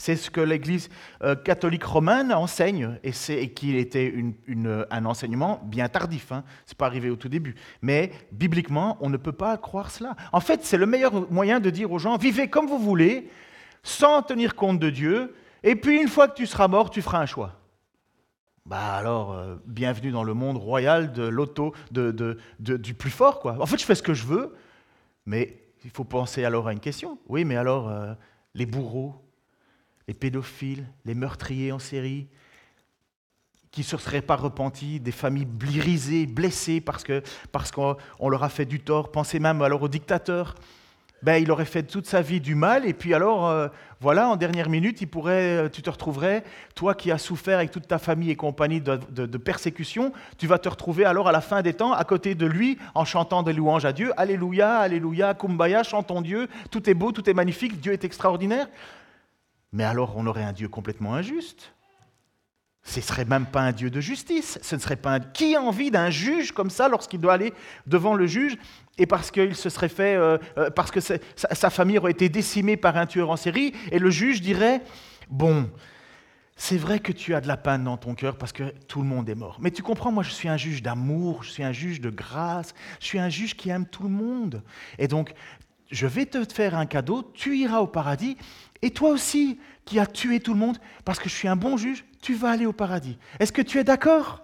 [0.00, 0.88] C'est ce que l'Église
[1.22, 4.14] euh, catholique romaine enseigne, et, c'est, qu'il était
[4.90, 6.32] un enseignement bien tardif.
[6.32, 6.42] Hein.
[6.64, 7.54] Ce n'est pas arrivé au tout début.
[7.82, 10.16] Mais bibliquement, on ne peut pas croire cela.
[10.32, 13.28] En fait, c'est le meilleur moyen de dire aux gens, vivez comme vous voulez,
[13.82, 17.20] sans tenir compte de Dieu, et puis une fois que tu seras mort, tu feras
[17.20, 17.60] un choix.
[18.64, 23.58] Bah alors, euh, bienvenue dans le monde royal de l'auto, de, du plus fort, quoi.
[23.60, 24.56] En fait, je fais ce que je veux,
[25.26, 27.18] mais il faut penser alors à une question.
[27.28, 28.14] Oui, mais alors, euh,
[28.54, 29.26] les bourreaux,
[30.08, 32.28] les pédophiles, les meurtriers en série,
[33.70, 38.42] qui ne se seraient pas repentis, des familles brisées, blessées parce qu'on parce qu'on leur
[38.42, 39.12] a fait du tort.
[39.12, 40.56] Pensez même alors au dictateur.
[41.22, 43.68] Ben, il aurait fait toute sa vie du mal, et puis alors, euh,
[44.00, 46.42] voilà, en dernière minute, il pourrait, euh, tu te retrouverais,
[46.74, 50.58] toi qui as souffert avec toute ta famille et compagnie de, de, persécution, tu vas
[50.58, 53.52] te retrouver alors à la fin des temps à côté de lui en chantant des
[53.52, 54.12] louanges à Dieu.
[54.16, 58.66] Alléluia, Alléluia, Kumbaya, chantons Dieu, tout est beau, tout est magnifique, Dieu est extraordinaire.
[59.72, 61.72] Mais alors on aurait un Dieu complètement injuste.
[62.82, 64.58] Ce ne serait même pas un Dieu de justice.
[64.62, 65.20] Ce ne serait pas un...
[65.20, 67.52] Qui a envie d'un juge comme ça lorsqu'il doit aller
[67.86, 68.56] devant le juge
[68.96, 72.28] et parce qu'il se serait fait, euh, euh, parce que sa, sa, famille aurait été
[72.28, 74.82] décimée par un tueur en série et le juge dirait
[75.28, 75.70] bon,
[76.56, 79.06] c'est vrai que tu as de la peine dans ton cœur parce que tout le
[79.06, 79.58] monde est mort.
[79.60, 82.74] Mais tu comprends, moi je suis un juge d'amour, je suis un juge de grâce,
[83.00, 84.62] je suis un juge qui aime tout le monde.
[84.98, 85.32] Et donc
[85.90, 88.36] je vais te faire un cadeau, tu iras au paradis
[88.82, 91.76] et toi aussi, qui as tué tout le monde, parce que je suis un bon
[91.76, 93.18] juge, tu vas aller au paradis.
[93.38, 94.42] Est-ce que tu es d'accord?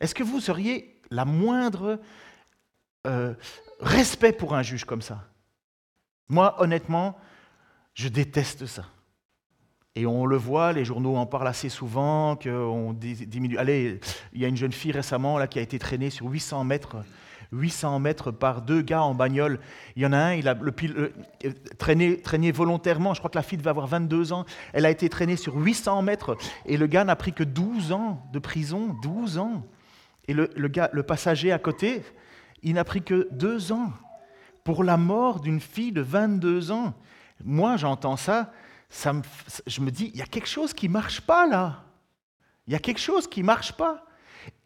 [0.00, 2.00] Est-ce que vous seriez la moindre
[3.06, 3.34] euh,
[3.80, 5.24] respect pour un juge comme ça?
[6.28, 7.18] Moi, honnêtement,
[7.94, 8.86] je déteste ça.
[9.96, 13.58] Et on le voit, les journaux en parlent assez souvent, qu'on diminue.
[13.58, 14.00] Allez,
[14.32, 17.04] il y a une jeune fille récemment là, qui a été traînée sur 800 mètres
[17.52, 19.60] 800 mètres par deux gars en bagnole.
[19.96, 21.10] Il y en a un, il a le, euh,
[21.78, 25.08] traîné, traîné, volontairement, je crois que la fille devait avoir 22 ans, elle a été
[25.08, 26.36] traînée sur 800 mètres
[26.66, 29.64] et le gars n'a pris que 12 ans de prison, 12 ans.
[30.28, 32.04] Et le, gars, le passager à côté,
[32.62, 33.92] il n'a pris que 2 ans
[34.62, 36.94] pour la mort d'une fille de 22 ans.
[37.44, 38.52] Moi, j'entends ça,
[38.88, 39.22] ça me,
[39.66, 41.84] je me dis, il y a quelque chose qui ne marche pas là.
[42.66, 44.04] Il y a quelque chose qui ne marche pas.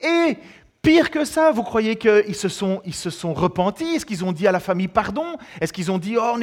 [0.01, 0.37] Et
[0.85, 3.95] Pire que ça, vous croyez qu'ils se sont, ils se sont repentis?
[3.95, 5.39] Est-ce qu'ils ont dit à la famille pardon?
[5.59, 6.37] Est-ce qu'ils ont dit oh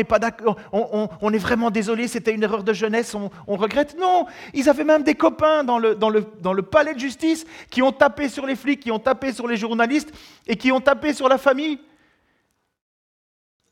[1.21, 3.95] on est vraiment désolé, c'était une erreur de jeunesse, on, regrette?
[3.99, 4.25] Non,
[4.55, 7.83] ils avaient même des copains dans le, dans, le, dans le palais de justice qui
[7.83, 10.11] ont tapé sur les flics, qui ont tapé sur les journalistes
[10.47, 11.79] et qui ont tapé sur la famille.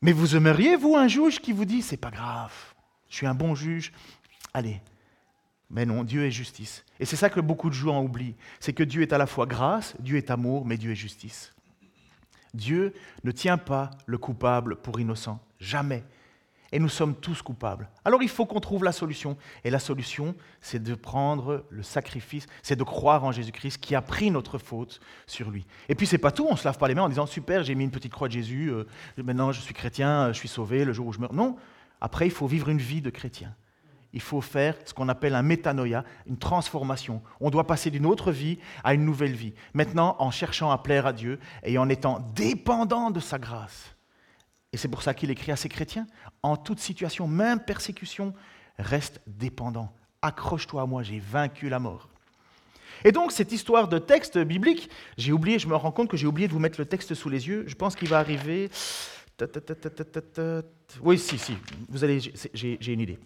[0.02, 2.52] Mais vous aimeriez, vous, un juge qui vous dit c'est pas grave,
[3.08, 3.90] je suis un bon juge,
[4.54, 4.80] allez,
[5.70, 6.84] mais non, Dieu est justice.
[6.98, 8.34] Et c'est ça que beaucoup de gens oublient.
[8.58, 11.54] C'est que Dieu est à la fois grâce, Dieu est amour, mais Dieu est justice.
[12.52, 15.38] Dieu ne tient pas le coupable pour innocent.
[15.60, 16.02] Jamais.
[16.72, 17.88] Et nous sommes tous coupables.
[18.04, 19.36] Alors il faut qu'on trouve la solution.
[19.64, 24.02] Et la solution, c'est de prendre le sacrifice, c'est de croire en Jésus-Christ qui a
[24.02, 25.66] pris notre faute sur lui.
[25.88, 27.74] Et puis c'est pas tout, on se lave pas les mains en disant super, j'ai
[27.74, 28.84] mis une petite croix de Jésus, euh,
[29.18, 31.34] maintenant je suis chrétien, je suis sauvé le jour où je meurs.
[31.34, 31.56] Non,
[32.00, 33.54] après il faut vivre une vie de chrétien
[34.12, 37.22] il faut faire ce qu'on appelle un métanoïa, une transformation.
[37.40, 39.54] On doit passer d'une autre vie à une nouvelle vie.
[39.72, 43.94] Maintenant, en cherchant à plaire à Dieu et en étant dépendant de sa grâce.
[44.72, 46.06] Et c'est pour ça qu'il écrit à ses chrétiens,
[46.42, 48.34] en toute situation, même persécution,
[48.78, 49.92] reste dépendant.
[50.22, 52.08] Accroche-toi à moi, j'ai vaincu la mort.
[53.04, 56.26] Et donc, cette histoire de texte biblique, j'ai oublié, je me rends compte que j'ai
[56.26, 57.64] oublié de vous mettre le texte sous les yeux.
[57.66, 58.70] Je pense qu'il va arriver.
[61.02, 61.56] Oui, si, si,
[61.88, 62.20] vous allez,
[62.52, 63.18] j'ai une idée.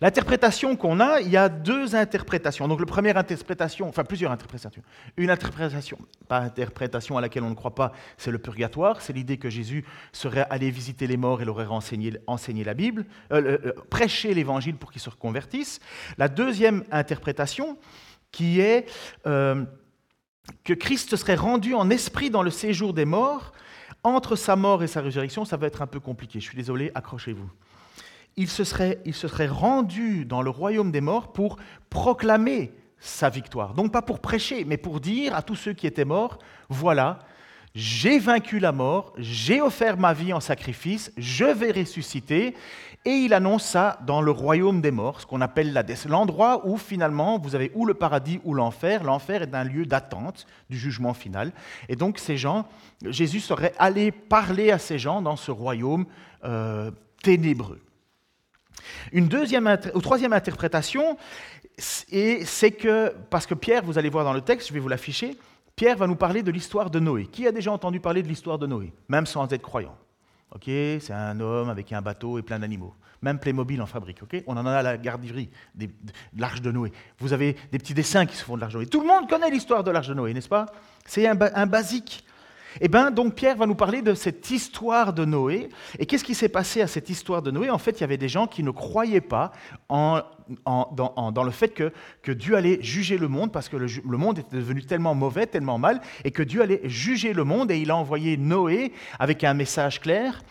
[0.00, 2.68] L'interprétation qu'on a, il y a deux interprétations.
[2.68, 4.82] Donc, la première interprétation, enfin plusieurs interprétations.
[5.16, 5.98] Une interprétation,
[6.28, 9.00] pas interprétation à laquelle on ne croit pas, c'est le purgatoire.
[9.00, 13.06] C'est l'idée que Jésus serait allé visiter les morts et leur aurait enseigné, la Bible,
[13.32, 15.80] euh, euh, prêcher l'évangile pour qu'ils se reconvertissent.
[16.18, 17.78] La deuxième interprétation,
[18.30, 18.86] qui est
[19.26, 19.64] euh,
[20.64, 23.52] que Christ serait rendu en esprit dans le séjour des morts.
[24.02, 26.38] Entre sa mort et sa résurrection, ça va être un peu compliqué.
[26.38, 27.50] Je suis désolé, accrochez-vous
[28.36, 31.56] il se, serait, rendu dans le royaume des morts pour
[31.88, 33.74] proclamer sa victoire.
[33.74, 37.20] Donc pas pour prêcher, mais pour dire à tous ceux qui étaient morts, voilà,
[37.74, 42.54] j'ai vaincu la mort, j'ai offert ma vie en sacrifice, je vais ressusciter.
[43.04, 45.72] Et il annonce ça dans le royaume des morts, ce qu'on appelle
[46.08, 49.04] l'endroit où finalement vous avez ou le paradis ou l'enfer.
[49.04, 51.52] L'enfer est un lieu d'attente du jugement final.
[51.88, 52.66] Et donc ces gens,
[53.04, 56.06] Jésus serait allé parler à ces gens dans ce royaume
[56.44, 56.90] euh,
[57.22, 57.80] ténébreux.
[59.12, 61.16] Une deuxième troisième interprétation,
[61.78, 65.36] c'est que, parce que Pierre, vous allez voir dans le texte, je vais vous l'afficher,
[65.74, 67.26] Pierre va nous parler de l'histoire de Noé.
[67.26, 69.96] Qui a déjà entendu parler de l'histoire de Noé, même sans être croyant
[70.54, 72.94] Ok, c'est un homme avec un bateau et plein d'animaux.
[73.20, 74.20] Même Playmobil en fabrique.
[74.46, 75.88] On en a à la garderie de
[76.36, 76.92] l'arche de Noé.
[77.18, 78.86] Vous avez des petits dessins qui se font de l'arche de Noé.
[78.86, 80.66] Tout le monde connaît l'histoire de l'arche de Noé, n'est-ce pas?
[81.04, 82.25] C'est un basique.
[82.80, 85.68] Eh bien, donc Pierre va nous parler de cette histoire de Noé.
[85.98, 87.70] Et qu'est-ce qui s'est passé à cette histoire de Noé?
[87.70, 89.52] En fait, il y avait des gens qui ne croyaient pas
[89.88, 90.22] en,
[90.66, 91.70] dans, le fait
[92.22, 95.78] que, Dieu allait juger le monde, parce que le, monde était devenu tellement mauvais, tellement
[95.78, 99.54] mal, et que Dieu allait juger le monde, et il a envoyé Noé avec un
[99.54, 100.42] message clair.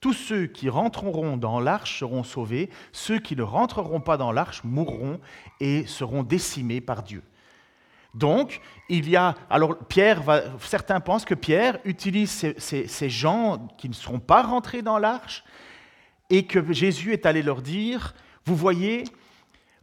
[0.00, 4.62] Tous ceux qui rentreront dans l'arche seront sauvés, ceux qui ne rentreront pas dans l'arche
[4.62, 5.20] mourront
[5.60, 7.22] et seront décimés par Dieu.
[8.16, 9.34] Donc, il y a.
[9.50, 10.22] Alors, Pierre
[10.60, 15.44] certains pensent que Pierre utilise ces, gens qui ne seront pas rentrés dans l'arche
[16.30, 18.14] et que Jésus est allé leur dire
[18.46, 19.04] Vous voyez,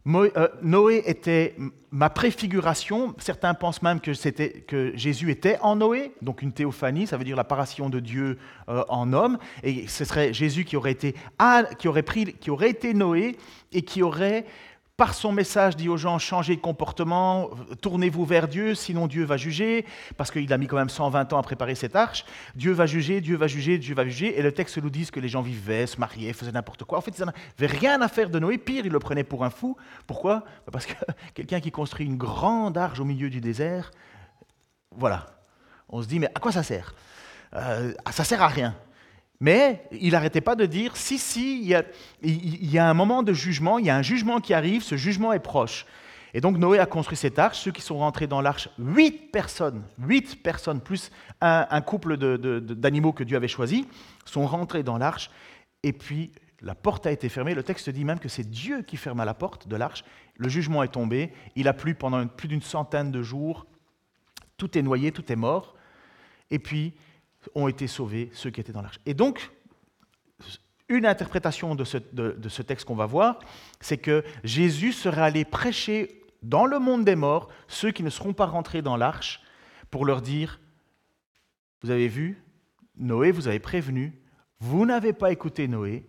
[0.06, 1.54] euh, Noé était
[1.92, 3.14] ma préfiguration.
[3.18, 4.10] Certains pensent même que,
[4.66, 8.82] que Jésus était en Noé, donc une théophanie, ça veut dire l'apparition de Dieu euh,
[8.88, 9.38] en homme.
[9.62, 11.14] Et ce serait Jésus qui aurait été,
[11.78, 13.36] qui aurait pris, qui aurait été Noé
[13.72, 14.44] et qui aurait
[14.96, 19.36] par son message, dit aux gens, changez de comportement, tournez-vous vers Dieu, sinon Dieu va
[19.36, 19.84] juger,
[20.16, 22.24] parce qu'il a mis quand même 120 ans à préparer cette arche.
[22.54, 24.38] Dieu va juger, Dieu va juger, Dieu va juger.
[24.38, 26.98] Et le texte nous dit que les gens vivaient, se mariaient, faisaient n'importe quoi.
[26.98, 28.56] En fait, ils n'avaient rien à faire de Noé.
[28.56, 29.76] Pire, ils le prenaient pour un fou.
[30.06, 30.44] Pourquoi?
[30.70, 30.94] Parce que
[31.34, 33.90] quelqu'un qui construit une grande arche au milieu du désert,
[34.92, 35.26] voilà.
[35.88, 36.94] On se dit, mais à quoi ça sert?
[37.54, 38.76] Euh, Ça sert à rien.
[39.44, 43.78] Mais il n'arrêtait pas de dire, si, si, il y, a, un moment de jugement,
[43.78, 45.84] il y a un jugement qui arrive, ce jugement est proche.
[46.32, 49.82] Et donc Noé a construit cette arche, ceux qui sont rentrés dans l'arche, huit personnes,
[49.98, 51.10] huit personnes, plus
[51.42, 53.86] un, couple d'animaux que Dieu avait choisi,
[54.24, 55.30] sont rentrés dans l'arche,
[55.82, 57.52] et puis la porte a été fermée.
[57.52, 60.04] Le texte dit même que c'est Dieu qui ferma la porte de l'arche.
[60.38, 63.66] Le jugement est tombé, il a plu pendant plus d'une centaine de jours,
[64.56, 65.74] tout est noyé, tout est mort,
[66.50, 66.94] et puis
[67.54, 69.00] ont été sauvés ceux qui étaient dans l'arche.
[69.06, 69.50] Et donc,
[70.88, 73.38] une interprétation de ce, texte qu'on va voir,
[73.80, 78.34] c'est que Jésus serait allé prêcher dans le monde des morts ceux qui ne seront
[78.34, 79.42] pas rentrés dans l'arche
[79.90, 80.60] pour leur dire,
[81.82, 82.42] vous avez vu,
[82.96, 84.20] Noé vous avez prévenu,
[84.60, 86.06] vous n'avez pas écouté Noé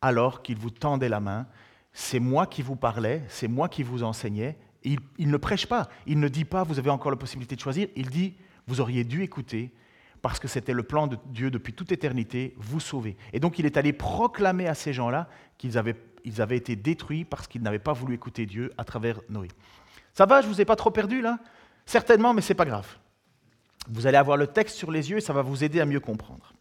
[0.00, 1.46] alors qu'il vous tendait la main,
[1.92, 4.56] c'est moi qui vous parlais, c'est moi qui vous enseignais.
[4.82, 7.60] Il, il ne prêche pas, il ne dit pas, vous avez encore la possibilité de
[7.60, 8.34] choisir, il dit,
[8.66, 9.72] vous auriez dû écouter,
[10.26, 13.16] parce que c'était le plan de Dieu depuis toute éternité, vous sauver.
[13.32, 15.94] Et donc il est allé proclamer à ces gens-là qu'ils avaient,
[16.56, 19.46] été détruits parce qu'ils n'avaient pas voulu écouter Dieu à travers Noé.
[20.14, 21.38] Ça va, je ne vous ai pas trop perdu là?
[21.84, 22.88] Certainement, mais ce n'est pas grave.
[23.88, 26.00] Vous allez avoir le texte sur les yeux et ça va vous aider à mieux
[26.00, 26.52] comprendre.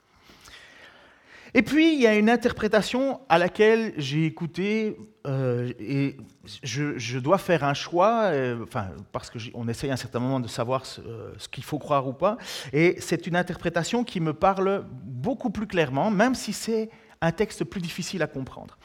[1.57, 6.17] Et puis, il y a une interprétation à laquelle j'ai écouté euh, et
[6.63, 10.49] je, dois faire un choix, euh, enfin, parce qu'on essaye à un certain moment de
[10.49, 12.37] savoir ce, euh, ce qu'il faut croire ou pas.
[12.73, 16.89] Et c'est une interprétation qui me parle beaucoup plus clairement, même si c'est
[17.21, 18.77] un texte plus difficile à comprendre.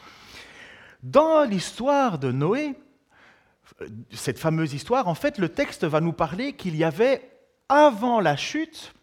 [1.02, 2.76] Dans l'histoire de Noé,
[4.12, 7.32] cette fameuse histoire, en fait, le texte va nous parler qu'il y avait,
[7.68, 8.94] avant la chute,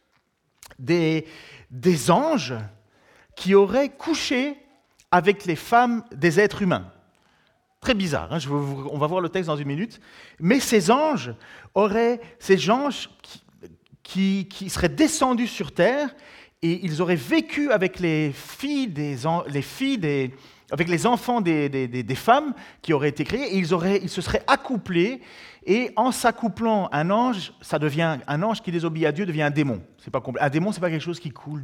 [0.80, 1.28] des,
[1.70, 2.54] des anges
[3.38, 4.58] qui aurait couché
[5.12, 6.92] avec les femmes des êtres humains.
[7.80, 10.02] Très bizarre, hein, on va voir le texte dans une minute.
[10.40, 11.34] Mais ces anges
[11.76, 13.10] auraient, ces anges
[14.04, 16.14] qui, seraient descendus sur terre
[16.64, 19.16] et ils auraient vécu avec les filles des,
[19.48, 20.34] les filles des,
[20.72, 24.00] avec les enfants des, des- des- des femmes qui auraient été créées, et ils, auraient,
[24.02, 25.22] ils se seraient accouplés,
[25.66, 29.52] et en s'accouplant, un ange, ça devient un ange qui désobéit à Dieu devient un
[29.52, 29.82] démon.
[30.08, 31.62] C'est pas un démon, c'est pas quelque chose qui coule,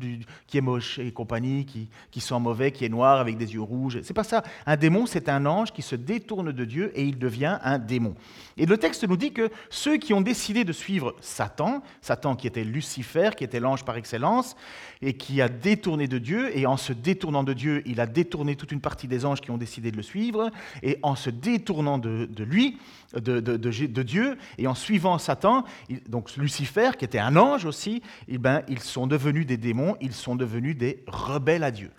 [0.47, 3.61] qui est moche et compagnie, qui, qui sent mauvais, qui est noir avec des yeux
[3.61, 4.01] rouges.
[4.03, 4.43] C'est pas ça.
[4.65, 8.15] Un démon, c'est un ange qui se détourne de Dieu et il devient un démon.
[8.57, 12.45] Et le texte nous dit que ceux qui ont décidé de suivre Satan, Satan qui
[12.47, 14.57] était Lucifer, qui était l'ange par excellence,
[15.01, 18.57] et qui a détourné de Dieu, et en se détournant de Dieu, il a détourné
[18.57, 20.49] toute une partie des anges qui ont décidé de le suivre,
[20.81, 22.77] et en se détournant de, lui,
[23.13, 25.63] de, de- Dieu, et en suivant Satan,
[26.09, 28.01] donc Lucifer, qui était un ange aussi,
[28.33, 31.91] eh ben, ils sont devenus des démons, ils sont devenus des rebelles à Dieu.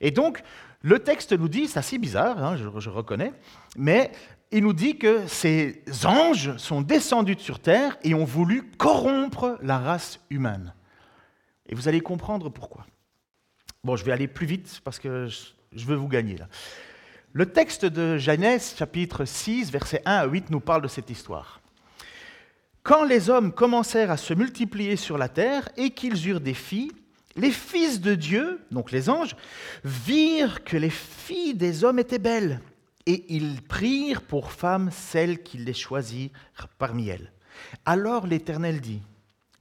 [0.00, 0.42] Et donc,
[0.82, 3.32] le texte nous dit, c'est assez bizarre, hein, je, je reconnais,
[3.76, 4.10] mais
[4.52, 9.78] il nous dit que ces anges sont descendus sur terre et ont voulu corrompre la
[9.78, 10.74] race humaine.
[11.66, 12.84] Et vous allez comprendre pourquoi.
[13.82, 16.48] Bon, je vais aller plus vite parce que je, veux vous gagner là.
[17.32, 21.61] Le texte de Genèse, chapitre 6, versets 1 à 8, nous parle de cette histoire.
[22.82, 26.90] Quand les hommes commencèrent à se multiplier sur la terre et qu'ils eurent des filles,
[27.36, 29.36] les fils de Dieu, donc les anges,
[29.84, 32.60] virent que les filles des hommes étaient belles,
[33.06, 36.30] et ils prirent pour femmes celles qu'ils les choisirent
[36.78, 37.32] parmi elles.
[37.84, 39.00] Alors l'Éternel dit,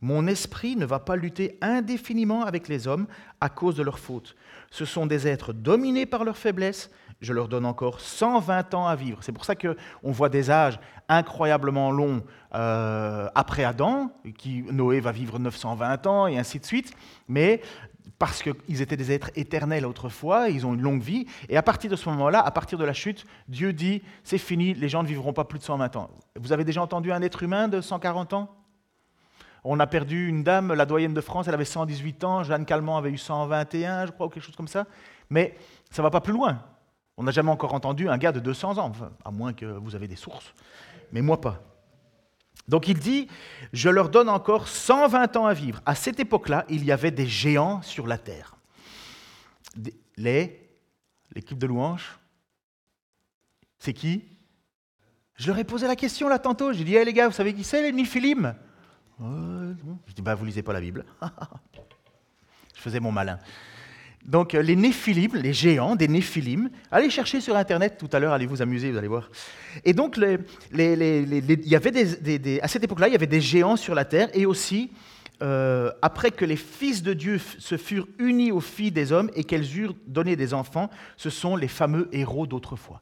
[0.01, 3.07] Mon esprit ne va pas lutter indéfiniment avec les hommes
[3.39, 4.35] à cause de leurs fautes.
[4.71, 6.89] Ce sont des êtres dominés par leur faiblesse.
[7.21, 9.19] Je leur donne encore 120 ans à vivre.
[9.21, 12.23] C'est pour ça qu'on voit des âges incroyablement longs
[12.55, 16.93] euh, après Adam, qui Noé va vivre 920 ans et ainsi de suite.
[17.27, 17.61] Mais
[18.17, 21.25] parce qu'ils étaient des êtres éternels autrefois, ils ont une longue vie.
[21.49, 24.73] Et à partir de ce moment-là, à partir de la chute, Dieu dit c'est fini,
[24.73, 26.09] les gens ne vivront pas plus de 120 ans.
[26.39, 28.55] Vous avez déjà entendu un être humain de 140 ans?
[29.63, 32.97] On a perdu une dame, la doyenne de France, elle avait 118 ans, Jeanne Calment
[32.97, 34.85] avait eu 121, je crois, ou quelque chose comme ça.
[35.29, 35.55] Mais
[35.91, 36.63] ça ne va pas plus loin.
[37.17, 38.91] On n'a jamais encore entendu un gars de 200 ans,
[39.23, 40.53] à moins que vous avez des sources.
[41.11, 41.61] Mais moi pas.
[42.67, 43.27] Donc il dit,
[43.73, 45.81] je leur donne encore 120 ans à vivre.
[45.85, 48.55] À cette époque-là, il y avait des géants sur la terre.
[50.17, 50.69] Les,
[51.33, 52.19] l'équipe de louanges,
[53.79, 54.25] c'est qui?
[55.35, 56.71] Je leur ai posé la question là tantôt.
[56.71, 58.55] J'ai dit, hey, les gars, vous savez qui c'est, les Néphilim
[59.19, 59.99] Ouais, non.
[60.07, 61.05] Je dis, bah, vous lisez pas la Bible.
[62.75, 63.39] Je faisais mon malin.
[64.25, 68.33] Donc, euh, les Néphilim, les géants des Néphilim, allez chercher sur Internet tout à l'heure,
[68.33, 69.29] allez vous amuser, vous allez voir.
[69.83, 70.37] Et donc, les-
[70.71, 74.45] y avait des- à cette époque-là, il y avait des géants sur la terre, et
[74.45, 74.91] aussi,
[75.41, 79.43] euh, après que les fils de Dieu se furent unis aux filles des hommes et
[79.43, 83.01] qu'elles eurent donné des enfants, ce sont les fameux héros d'autrefois.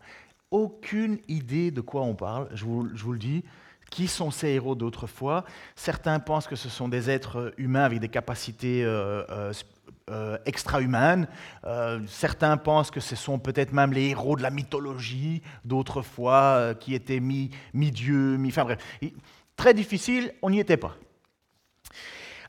[0.51, 3.43] Aucune idée de quoi on parle, je vous, le dis.
[3.91, 5.45] Qui sont ces héros d'autrefois?
[5.75, 9.51] Certains pensent que ce sont des êtres humains avec des capacités euh,
[10.09, 11.27] euh, extra-humaines.
[11.65, 16.73] Euh, certains pensent que ce sont peut-être même les héros de la mythologie d'autrefois, euh,
[16.73, 18.49] qui étaient mi- mi-dieux, mi...
[18.49, 18.79] Enfin bref,
[19.55, 20.95] très difficile, on n'y était pas.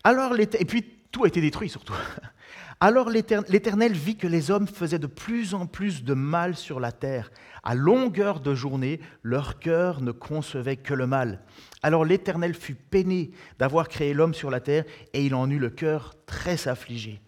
[0.04, 1.94] Alors, et puis tout a été détruit surtout.
[2.82, 6.80] Alors l'Éter- l'Éternel vit que les hommes faisaient de plus en plus de mal sur
[6.80, 7.30] la terre.
[7.62, 11.40] À longueur de journée, leur cœur ne concevait que le mal.
[11.82, 15.68] Alors l'Éternel fut peiné d'avoir créé l'homme sur la terre, et il en eut le
[15.68, 17.20] cœur très affligé.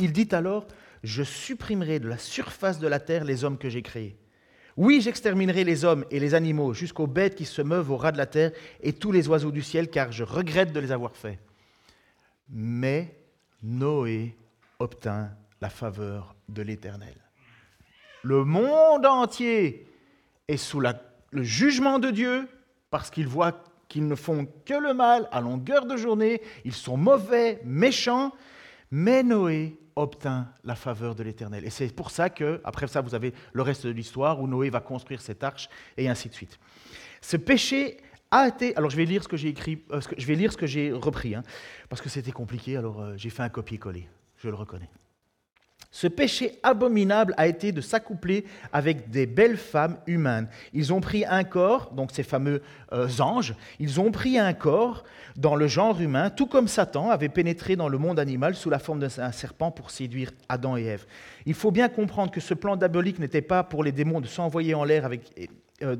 [0.00, 0.66] Il dit alors,
[1.02, 4.16] Je supprimerai de la surface de la terre les hommes que j'ai créés.
[4.76, 8.16] Oui, j'exterminerai les hommes et les animaux jusqu'aux bêtes qui se meuvent au ras de
[8.16, 11.40] la terre et tous les oiseaux du ciel, car je regrette de les avoir faits.
[12.48, 13.16] Mais
[13.62, 14.36] Noé
[14.78, 15.30] obtint
[15.60, 17.16] la faveur de l'Éternel.
[18.22, 19.88] Le monde entier
[20.46, 22.48] est sous le jugement de Dieu
[22.90, 26.96] parce qu'ils voient qu'ils ne font que le mal à longueur de journée, ils sont
[26.96, 28.32] mauvais, méchants,
[28.90, 31.64] mais Noé obtint la faveur de l'Éternel.
[31.64, 34.70] Et c'est pour ça que, après ça, vous avez le reste de l'histoire où Noé
[34.70, 36.58] va construire cette arche et ainsi de suite.
[37.20, 37.98] Ce péché
[38.30, 38.76] a été.
[38.76, 40.92] Alors je vais lire ce que j'ai écrit, euh, je vais lire ce que j'ai
[40.92, 41.42] repris, hein,
[41.88, 44.90] parce que c'était compliqué, alors euh, j'ai fait un copier-coller, je le reconnais.
[45.90, 50.46] Ce péché abominable a été de s'accoupler avec des belles femmes humaines.
[50.74, 55.04] Ils ont pris un corps, donc ces fameux euh, anges, ils ont pris un corps
[55.36, 58.78] dans le genre humain, tout comme Satan avait pénétré dans le monde animal sous la
[58.78, 61.06] forme d'un serpent pour séduire Adam et Ève.
[61.46, 64.74] Il faut bien comprendre que ce plan diabolique n'était pas pour les démons de s'envoyer
[64.74, 65.22] en l'air avec
[65.82, 65.96] euh,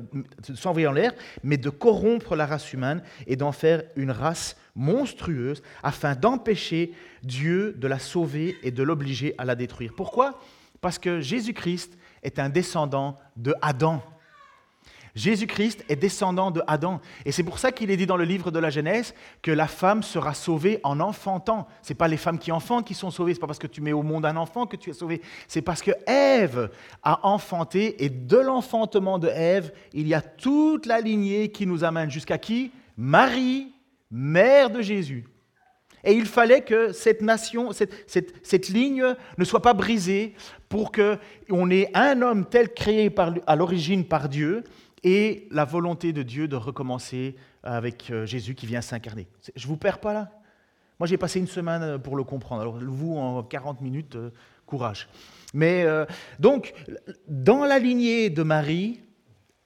[0.55, 1.13] s'envoyer en l'air,
[1.43, 7.73] mais de corrompre la race humaine et d'en faire une race monstrueuse afin d'empêcher Dieu
[7.77, 9.93] de la sauver et de l'obliger à la détruire.
[9.95, 10.39] Pourquoi?
[10.81, 14.01] Parce que Jésus-Christ est un descendant de Adam.
[15.15, 16.99] Jésus-Christ est descendant de Adam.
[17.25, 19.67] Et c'est pour ça qu'il est dit dans le livre de la Genèse que la
[19.67, 21.67] femme sera sauvée en enfantant.
[21.81, 23.67] Ce n'est pas les femmes qui enfantent qui sont sauvées, ce n'est pas parce que
[23.67, 25.21] tu mets au monde un enfant que tu es sauvé.
[25.47, 26.69] C'est parce que Ève
[27.03, 31.83] a enfanté et de l'enfantement de Ève, il y a toute la lignée qui nous
[31.83, 32.71] amène jusqu'à qui?
[32.97, 33.71] Marie,
[34.11, 35.25] mère de Jésus.
[36.03, 40.33] Et il fallait que cette nation, cette, ligne ne soit pas brisée
[40.69, 43.13] pour qu'on ait un homme tel créé
[43.45, 44.63] à l'origine par Dieu
[45.03, 49.27] et la volonté de Dieu de recommencer avec euh, Jésus qui vient s'incarner.
[49.55, 50.31] Je ne vous perds pas là
[50.99, 52.61] Moi j'ai passé une semaine pour le comprendre.
[52.61, 54.31] Alors vous, en 40 minutes, euh,
[54.65, 55.09] courage.
[55.53, 56.05] Mais euh,
[56.39, 56.73] donc,
[57.27, 59.01] dans la lignée de Marie,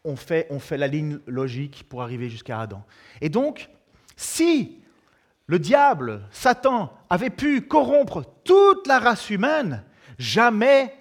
[0.05, 2.83] on fait, on fait la ligne logique pour arriver jusqu'à Adam.
[3.21, 3.69] Et donc,
[4.15, 4.79] si
[5.47, 9.83] le diable, Satan, avait pu corrompre toute la race humaine,
[10.17, 10.95] jamais,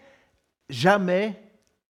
[0.69, 1.42] jamais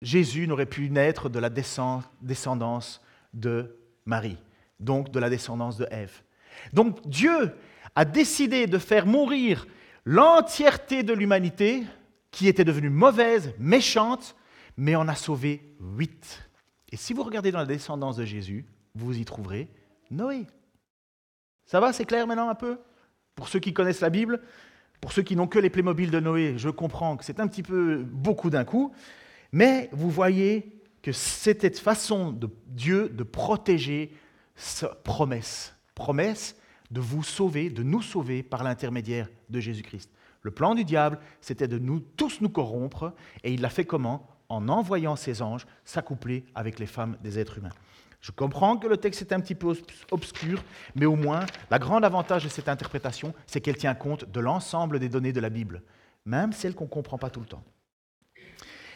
[0.01, 3.01] Jésus n'aurait pu naître de la descendance
[3.33, 4.37] de Marie,
[4.79, 6.21] donc de la descendance de Ève.
[6.73, 7.53] Donc Dieu
[7.95, 9.67] a décidé de faire mourir
[10.05, 11.83] l'entièreté de l'humanité
[12.31, 14.35] qui était devenue mauvaise, méchante,
[14.77, 16.49] mais en a sauvé huit.
[16.91, 19.69] Et si vous regardez dans la descendance de Jésus, vous y trouverez
[20.09, 20.47] Noé.
[21.65, 22.79] Ça va, c'est clair maintenant un peu?
[23.35, 24.41] Pour ceux qui connaissent la Bible,
[24.99, 27.63] pour ceux qui n'ont que les Playmobil de Noé, je comprends que c'est un petit
[27.63, 28.93] peu beaucoup d'un coup,
[29.51, 34.13] mais vous voyez que c'était façon de Dieu de protéger
[34.55, 35.75] sa promesse.
[35.95, 36.55] Promesse
[36.91, 40.09] de vous sauver, de nous sauver par l'intermédiaire de Jésus-Christ.
[40.41, 44.27] Le plan du diable, c'était de nous tous nous corrompre, et il l'a fait comment?
[44.49, 47.69] En envoyant ses anges s'accoupler avec les femmes des êtres humains.
[48.19, 49.73] Je comprends que le texte est un petit peu
[50.11, 50.63] obscur,
[50.95, 54.99] mais au moins, la grande avantage de cette interprétation, c'est qu'elle tient compte de l'ensemble
[54.99, 55.81] des données de la Bible,
[56.25, 57.63] même celles qu'on ne comprend pas tout le temps.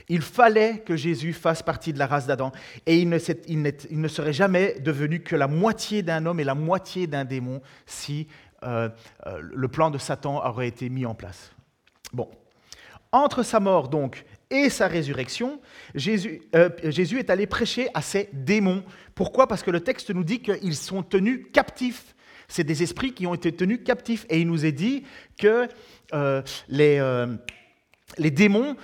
[0.07, 2.51] Il fallait que Jésus fasse partie de la race d'Adam,
[2.85, 7.25] et il ne, serait jamais devenu que la moitié d'un homme et la moitié d'un
[7.25, 8.27] démon si
[8.63, 8.89] euh,
[9.27, 11.51] euh, le plan de Satan aurait été mis en place.
[12.13, 12.29] Bon.
[13.11, 15.61] Entre sa mort, donc, et sa résurrection,
[15.93, 18.83] Jésus, euh, est allé prêcher à ces démons.
[19.15, 19.47] Pourquoi?
[19.47, 22.15] Parce que le texte nous dit qu'ils sont tenus captifs.
[22.47, 24.25] C'est des esprits qui ont été tenus captifs.
[24.29, 25.03] Et il nous est dit
[25.39, 25.67] que
[26.67, 26.99] les,
[28.17, 28.75] les démons,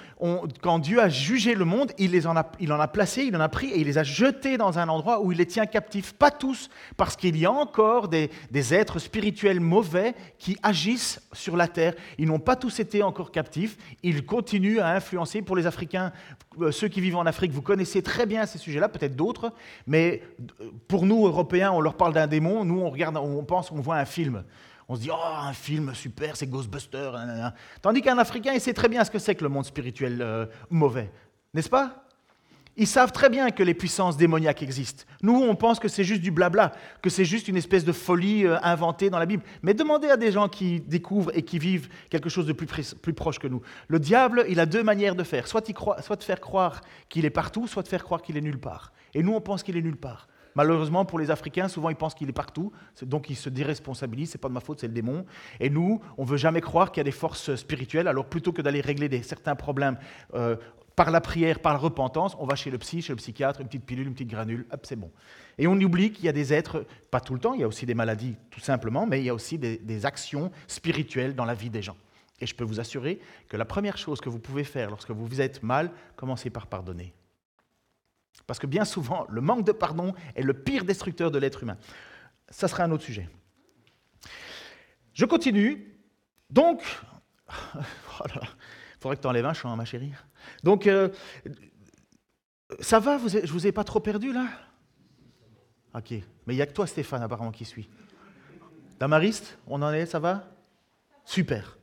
[0.62, 3.36] quand Dieu a jugé le monde, il, les en a, il en a placé, il
[3.36, 5.66] en a pris et il les a jetés dans un endroit où il les tient
[5.66, 6.14] captifs.
[6.14, 8.30] Pas tous, parce qu'il y a encore des,
[8.74, 11.94] êtres spirituels mauvais qui agissent sur la terre.
[12.18, 13.78] Ils n'ont pas tous été encore captifs.
[14.04, 15.42] Ils continuent à influencer.
[15.42, 16.12] Pour les Africains,
[16.60, 19.54] euh, ceux qui vivent en Afrique, vous connaissez très bien ces sujets-là, peut-être d'autres,
[19.88, 20.22] mais
[20.62, 22.64] euh, pour nous, Européens, on leur parle d'un démon.
[22.66, 24.44] Nous, on regarde, on pense, on voit un film.
[24.92, 27.14] On se dit, oh, un film super, c'est Ghostbusters.
[27.82, 30.48] Tandis qu'un Africain, il sait très bien ce que c'est que le monde spirituel euh,
[30.70, 31.10] mauvais.
[31.54, 32.04] N'est-ce pas?
[32.76, 35.06] Ils savent très bien que les puissances démoniaques existent.
[35.24, 38.46] Nous, on pense que c'est juste du blabla, que c'est juste une espèce de folie
[38.46, 39.44] euh, inventée dans la Bible.
[39.62, 43.14] Mais demandez à des gens qui découvrent et qui vivent quelque chose de plus, plus
[43.14, 43.62] proche que nous.
[43.88, 45.48] Le diable, il a deux manières de faire.
[45.48, 45.66] Soit,
[46.02, 48.92] soit de faire croire qu'il est partout, soit de faire croire qu'il est nulle part.
[49.14, 50.28] Et nous, on pense qu'il est nulle part.
[50.56, 52.72] Malheureusement, pour les Africains, souvent ils pensent qu'il est partout,
[53.02, 55.26] donc ils se déresponsabilisent, c'est pas de ma faute, c'est le démon.
[55.60, 58.62] Et nous, on veut jamais croire qu'il y a des forces spirituelles, alors plutôt que
[58.62, 59.98] d'aller régler des, certains problèmes
[60.34, 60.56] euh,
[60.96, 63.68] par la prière, par la repentance, on va chez le psy, chez le psychiatre, une
[63.68, 65.10] petite pilule, une petite granule, hop, c'est bon.
[65.58, 67.68] Et on oublie qu'il y a des êtres, pas tout le temps, il y a
[67.68, 71.54] aussi des maladies tout simplement, mais il y a aussi des actions spirituelles dans la
[71.54, 71.98] vie des gens.
[72.42, 75.26] Et je peux vous assurer que la première chose que vous pouvez faire lorsque vous
[75.26, 77.14] vous êtes mal, commencez par pardonner.
[78.48, 81.78] Parce que bien souvent, le manque de pardon est le pire destructeur de l'être humain.
[82.50, 83.30] Ça sera un autre sujet.
[85.14, 85.96] Je continue.
[86.50, 86.84] Donc,
[87.50, 90.12] oh il faudrait que tu enlèves un chant, ma chérie.
[90.64, 91.10] Donc, euh,
[92.80, 94.48] ça va, je ne vous ai pas trop perdu là?
[95.94, 97.90] Ok, mais il n'y a que toi, Stéphane, apparemment, qui suit.
[99.00, 100.48] Damariste, on en est, ça va?
[101.26, 101.78] Super.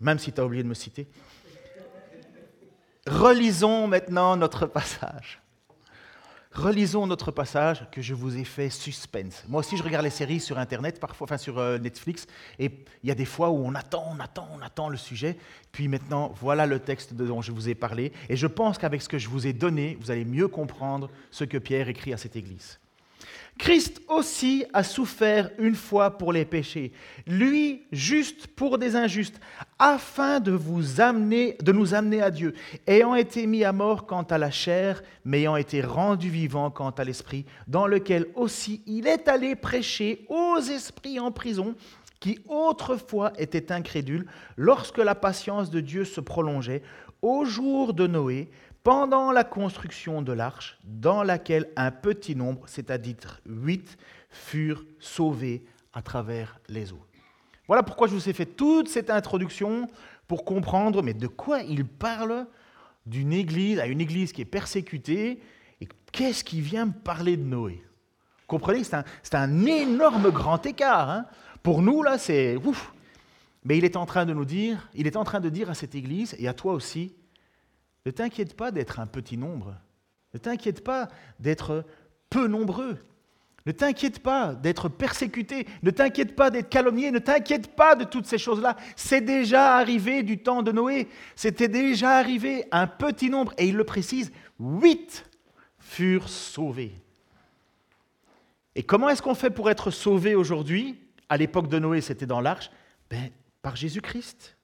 [0.00, 1.08] Même si tu as oublié de me citer.
[3.22, 5.40] Relisons maintenant notre passage.
[6.50, 9.44] Relisons notre passage que je vous ai fait suspense.
[9.46, 12.26] Moi aussi, je regarde les séries sur Internet, parfois, enfin sur euh, Netflix,
[12.58, 15.36] et il y a des fois où on attend, on attend, on attend le sujet.
[15.70, 18.12] Puis maintenant, voilà le texte dont je vous ai parlé.
[18.28, 21.44] Et je pense qu'avec ce que je vous ai donné, vous allez mieux comprendre ce
[21.44, 22.80] que Pierre écrit à cette Église.
[23.58, 26.92] Christ aussi a souffert une fois pour les péchés,
[27.26, 29.38] lui juste pour des injustes,
[29.78, 32.54] afin de vous amener, de nous amener à Dieu,
[32.86, 36.90] ayant été mis à mort quant à la chair, mais ayant été rendu vivant quant
[36.90, 41.74] à l'esprit, dans lequel aussi il est allé prêcher aux esprits en prison
[42.20, 44.26] qui autrefois étaient incrédules,
[44.56, 46.82] lorsque la patience de Dieu se prolongeait,
[47.20, 48.48] au jour de Noé,
[48.82, 53.96] pendant la construction de l'arche, dans laquelle un petit nombre, c'est-à-dire huit,
[54.30, 57.04] furent sauvés à travers les eaux.
[57.68, 59.86] Voilà pourquoi je vous ai fait toute cette introduction
[60.26, 62.46] pour comprendre, mais de quoi il parle
[63.06, 65.40] d'une église à une église qui est persécutée,
[65.80, 67.82] et qu'est-ce qui vient me parler de Noé?
[68.46, 71.10] Comprenez, c'est un, un, énorme grand écart.
[71.10, 71.26] Hein.
[71.62, 72.92] Pour nous, là, c'est ouf.
[73.64, 75.74] Mais il est en train de nous dire, il est en train de dire à
[75.74, 77.14] cette église et à toi aussi,
[78.04, 79.76] ne t'inquiète pas d'être un petit nombre.
[80.34, 81.84] Ne t'inquiète pas d'être
[82.30, 82.98] peu nombreux.
[83.64, 85.68] Ne t'inquiète pas d'être persécuté.
[85.82, 87.12] Ne t'inquiète pas d'être calomnié.
[87.12, 88.76] Ne t'inquiète pas de toutes ces choses-là.
[88.96, 91.08] C'est déjà arrivé du temps de Noé.
[91.36, 93.52] C'était déjà arrivé un petit nombre.
[93.58, 95.24] Et il le précise, huit
[95.78, 96.92] furent sauvés.
[98.74, 100.98] Et comment est-ce qu'on fait pour être sauvé aujourd'hui?
[101.28, 102.70] À l'époque de Noé, c'était dans l'arche.
[103.10, 103.30] Ben,
[103.60, 104.56] par Jésus-Christ.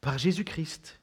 [0.00, 0.99] Par Jésus-Christ.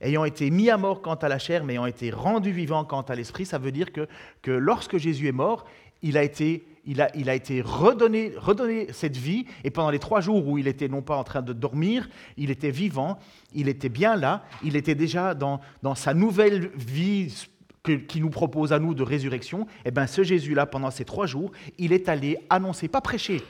[0.00, 3.02] Ayant été mis à mort quant à la chair, mais ayant été rendu vivant quant
[3.02, 4.08] à l'esprit, ça veut dire que,
[4.42, 5.66] que lorsque Jésus est mort,
[6.02, 9.98] il a été, il a, il a été redonné, redonné cette vie, et pendant les
[9.98, 13.18] trois jours où il était non pas en train de dormir, il était vivant,
[13.54, 17.48] il était bien là, il était déjà dans, dans sa nouvelle vie
[17.84, 21.50] qui nous propose à nous de résurrection, eh bien ce Jésus-là, pendant ces trois jours,
[21.78, 23.42] il est allé annoncer, pas prêcher,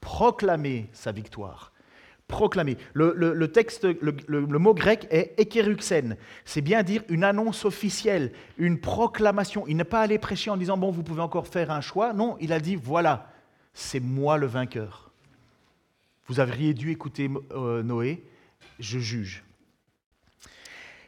[0.00, 1.73] proclamer sa victoire
[2.28, 2.76] proclamer.
[2.94, 6.16] Le, texte, le, mot grec est ekeruxen.
[6.44, 9.64] C'est bien dire une annonce officielle, une proclamation.
[9.66, 12.12] Il n'est pas allé prêcher en disant, bon, vous pouvez encore faire un choix.
[12.12, 13.30] Non, il a dit, voilà,
[13.72, 15.10] c'est moi le vainqueur.
[16.26, 18.24] Vous auriez dû écouter euh, Noé,
[18.78, 19.44] je juge.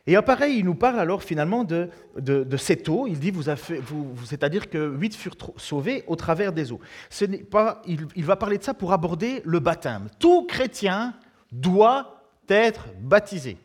[0.07, 3.07] Et pareil, il nous parle alors finalement de, de, cette eau.
[3.09, 6.80] Il dit, vous, vous, c'est-à-dire que huit furent sauvés au travers des eaux.
[7.11, 10.09] Ce pas, il, il, va parler de ça pour aborder le baptême.
[10.20, 11.14] Tout chrétien
[11.50, 13.57] doit être baptisé.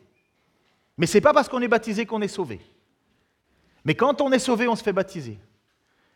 [0.98, 2.60] Mais ce n'est pas parce qu'on est baptisé qu'on est sauvé.
[3.84, 5.38] Mais quand on est sauvé, on se fait baptiser.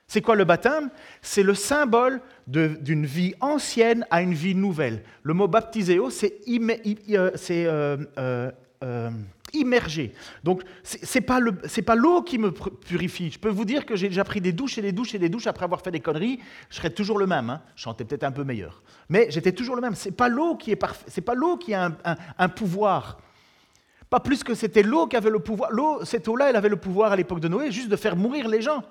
[0.09, 0.91] C'est quoi le baptême?
[1.21, 5.03] C'est le symbole d'une vie ancienne à une vie nouvelle.
[5.23, 8.51] Le mot baptiséo, c'est euh, euh,
[8.85, 9.11] euh,
[9.61, 10.13] immergé.
[10.45, 13.31] Donc, ce n'est pas l'eau qui me purifie.
[13.31, 15.29] Je peux vous dire que j'ai déjà pris des douches et des douches et des
[15.29, 16.41] douches après avoir fait des conneries.
[16.71, 17.51] Je serais toujours le même.
[17.51, 17.63] Hein.
[17.75, 18.83] Je chantais peut-être un peu meilleur.
[19.09, 19.95] Mais j'étais toujours le même.
[19.95, 20.85] Ce n'est pas l'eau qui est.
[21.07, 21.93] C'est pas l'eau qui a
[22.39, 23.19] un, pouvoir.
[24.11, 25.71] Pas plus que c'était l'eau qui avait le pouvoir.
[25.73, 28.49] L'eau, cette eau-là, elle avait le pouvoir à l'époque de Noé juste de faire mourir
[28.49, 28.83] les gens.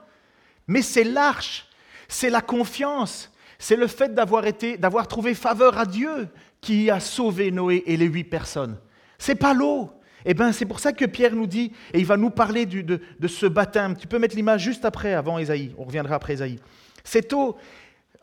[0.68, 1.68] Mais c'est l'arche,
[2.08, 6.28] c'est la confiance, c'est le fait d'avoir été, d'avoir trouvé faveur à Dieu
[6.60, 8.78] qui a sauvé Noé et les huit personnes.
[9.18, 9.92] C'est pas l'eau,
[10.26, 13.00] eh bien, c'est pour ça que Pierre nous dit, et il va nous parler de,
[13.28, 13.96] ce baptême.
[13.96, 15.74] Tu peux mettre l'image juste après, avant Ésaïe.
[15.78, 16.60] On reviendra après Ésaïe.
[17.04, 17.56] Cette eau,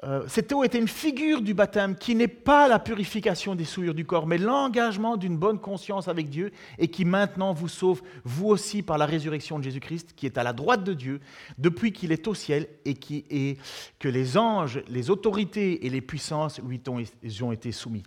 [0.04, 4.04] euh, eau était une figure du baptême qui n'est pas la purification des souillures du
[4.04, 8.82] corps, mais l'engagement d'une bonne conscience avec Dieu et qui maintenant vous sauve, vous aussi,
[8.82, 11.20] par la résurrection de Jésus-Christ, qui est à la droite de Dieu
[11.58, 13.56] depuis qu'il est au ciel et qui
[14.00, 16.80] que les anges, les autorités et les puissances lui
[17.42, 18.02] ont été soumis.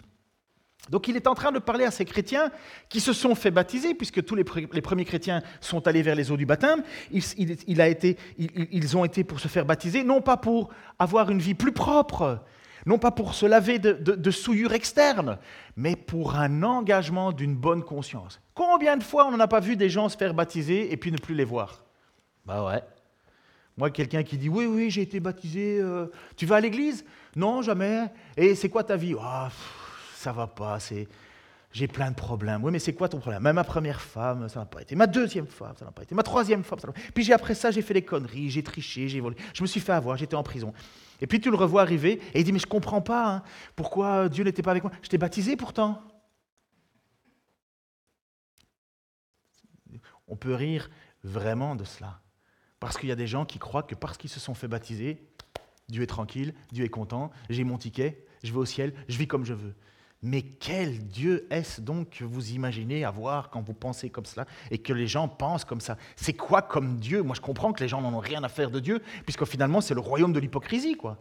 [0.90, 2.52] Donc il est en train de parler à ces chrétiens
[2.90, 6.38] qui se sont fait baptiser, puisque tous les, premiers chrétiens sont allés vers les eaux
[6.38, 6.84] du baptême.
[7.12, 10.70] Ils, ont été pour se faire baptiser, non pas pour
[11.00, 12.40] avoir une vie plus propre,
[12.86, 15.40] non pas pour se laver de, de souillures externes,
[15.76, 18.40] mais pour un engagement d'une bonne conscience.
[18.54, 21.12] Combien de fois on n'en a pas vu des gens se faire baptiser et puis
[21.12, 21.84] ne plus les voir?
[22.46, 22.84] Bah ouais.
[23.78, 26.08] Moi, quelqu'un qui dit Oui, oui, j'ai été baptisé, euh,
[26.38, 27.04] tu vas à l'église?
[27.36, 28.06] Non, jamais.
[28.38, 29.16] Et c'est quoi ta vie?
[29.20, 29.50] Ah,
[30.26, 31.08] ça va pas, c'est
[31.72, 32.64] j'ai plein de problèmes.
[32.64, 33.44] Oui, mais c'est quoi ton problème?
[33.44, 34.96] Même ma première femme, ça n'a pas été.
[34.96, 36.16] Ma deuxième femme, ça n'a pas été.
[36.16, 37.12] Ma troisième femme, ça n'a pas été.
[37.12, 39.36] Puis après ça, j'ai fait des conneries, j'ai triché, j'ai volé.
[39.54, 40.74] Je me suis fait avoir, j'étais en prison.
[41.22, 43.44] Et puis tu le revois arriver et il dit, mais je ne comprends pas, hein,
[43.76, 44.92] pourquoi Dieu n'était pas avec moi?
[45.04, 46.02] Je t'ai baptisé pourtant.
[50.28, 50.90] On peut rire
[51.24, 52.22] vraiment de cela.
[52.80, 55.28] Parce qu'il y a des gens qui croient que parce qu'ils se sont fait baptiser,
[55.90, 59.28] Dieu est tranquille, Dieu est content, j'ai mon ticket, je vais au ciel, je vis
[59.28, 59.76] comme je veux.
[60.26, 64.80] Mais quel Dieu est-ce donc que vous imaginez avoir quand vous pensez comme cela et
[64.80, 66.00] que les gens pensent comme ça?
[66.16, 67.22] C'est quoi comme Dieu?
[67.22, 69.82] Moi, je comprends que les gens n'en ont rien à faire de Dieu, puisque finalement,
[69.82, 71.20] c'est le royaume de l'hypocrisie, quoi.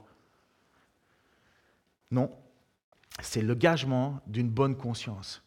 [2.11, 2.31] Non,
[3.21, 5.43] c'est le gagement d'une bonne conscience.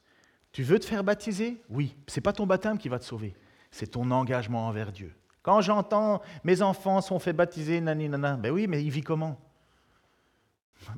[0.51, 1.59] Tu veux te faire baptiser?
[1.67, 3.35] Oui, c'est pas ton baptême qui va te sauver,
[3.71, 5.15] c'est ton engagement envers Dieu.
[5.41, 9.41] Quand j'entends mes enfants sont fait baptiser, nani nana, ben oui, mais il vit comment?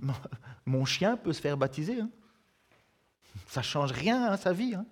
[0.66, 2.02] Mon chien peut se faire baptiser.
[2.02, 2.10] Hein
[3.48, 4.76] ça change rien à sa vie.
[4.76, 4.86] Hein.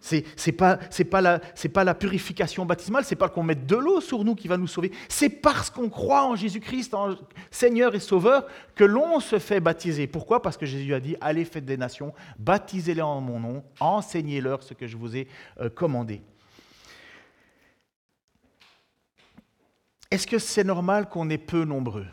[0.00, 4.48] C'est n'est pas, la purification baptismale, c'est pas qu'on mette de l'eau sur nous qui
[4.48, 4.92] va nous sauver.
[5.08, 7.16] C'est parce qu'on croit en Jésus-Christ, en
[7.50, 10.06] Seigneur et Sauveur, que l'on se fait baptiser.
[10.06, 10.40] Pourquoi?
[10.40, 14.72] Parce que Jésus a dit Allez, faites des nations, baptisez-les en mon nom, enseignez-leur ce
[14.72, 15.28] que je vous ai
[15.60, 16.22] euh, commandé.
[20.10, 22.06] Est-ce que c'est normal qu'on est peu nombreux?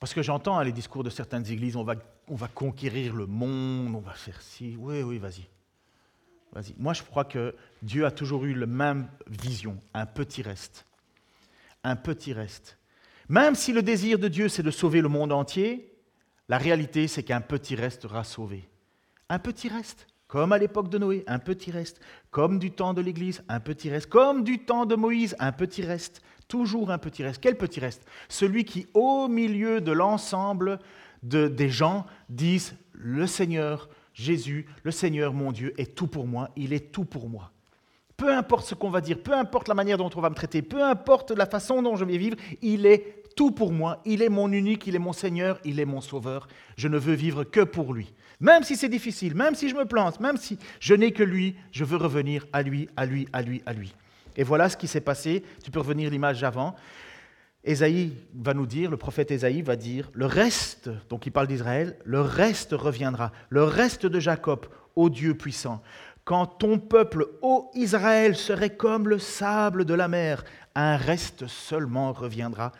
[0.00, 1.94] Parce que j'entends hein, les discours de certaines églises, on va,
[2.28, 4.76] on va conquérir le monde, on va faire ci.
[4.78, 5.46] Oui, oui, vas-y.
[6.52, 6.74] Vas-y.
[6.78, 10.86] Moi, je crois que Dieu a toujours eu la même vision, un petit reste.
[11.82, 12.78] Un petit reste.
[13.28, 15.92] Même si le désir de Dieu, c'est de sauver le monde entier,
[16.48, 18.68] la réalité, c'est qu'un petit reste sera sauvé.
[19.28, 22.00] Un petit reste, comme à l'époque de Noé, un petit reste,
[22.30, 25.82] comme du temps de l'Église, un petit reste, comme du temps de Moïse, un petit
[25.82, 27.40] reste, toujours un petit reste.
[27.40, 28.06] Quel petit reste?
[28.28, 30.78] Celui qui, au milieu de l'ensemble
[31.24, 36.72] des gens, disent, le Seigneur, Jésus, le Seigneur mon Dieu, est tout pour moi, il
[36.72, 37.50] est tout pour moi.
[38.16, 40.62] Peu importe ce qu'on va dire, peu importe la manière dont on va me traiter,
[40.62, 44.28] peu importe la façon dont je vais vivre, il est tout pour moi, il est
[44.28, 46.46] mon unique, il est mon Seigneur, il est mon Sauveur.
[46.76, 48.12] Je ne veux vivre que pour lui.
[48.38, 51.56] Même si c'est difficile, même si je me plante, même si je n'ai que lui,
[51.72, 53.92] je veux revenir à lui, à lui, à lui, à lui.
[54.36, 55.42] Et voilà ce qui s'est passé.
[55.62, 56.74] Tu peux revenir l'image d'avant.
[57.64, 61.96] Ésaïe va nous dire, le prophète Ésaïe va dire, le reste, donc il parle d'Israël,
[62.04, 65.82] le reste reviendra, le reste de Jacob, ô Dieu puissant.
[66.24, 70.44] Quand ton peuple, ô Israël, serait comme le sable de la mer,
[70.74, 72.72] un reste seulement reviendra,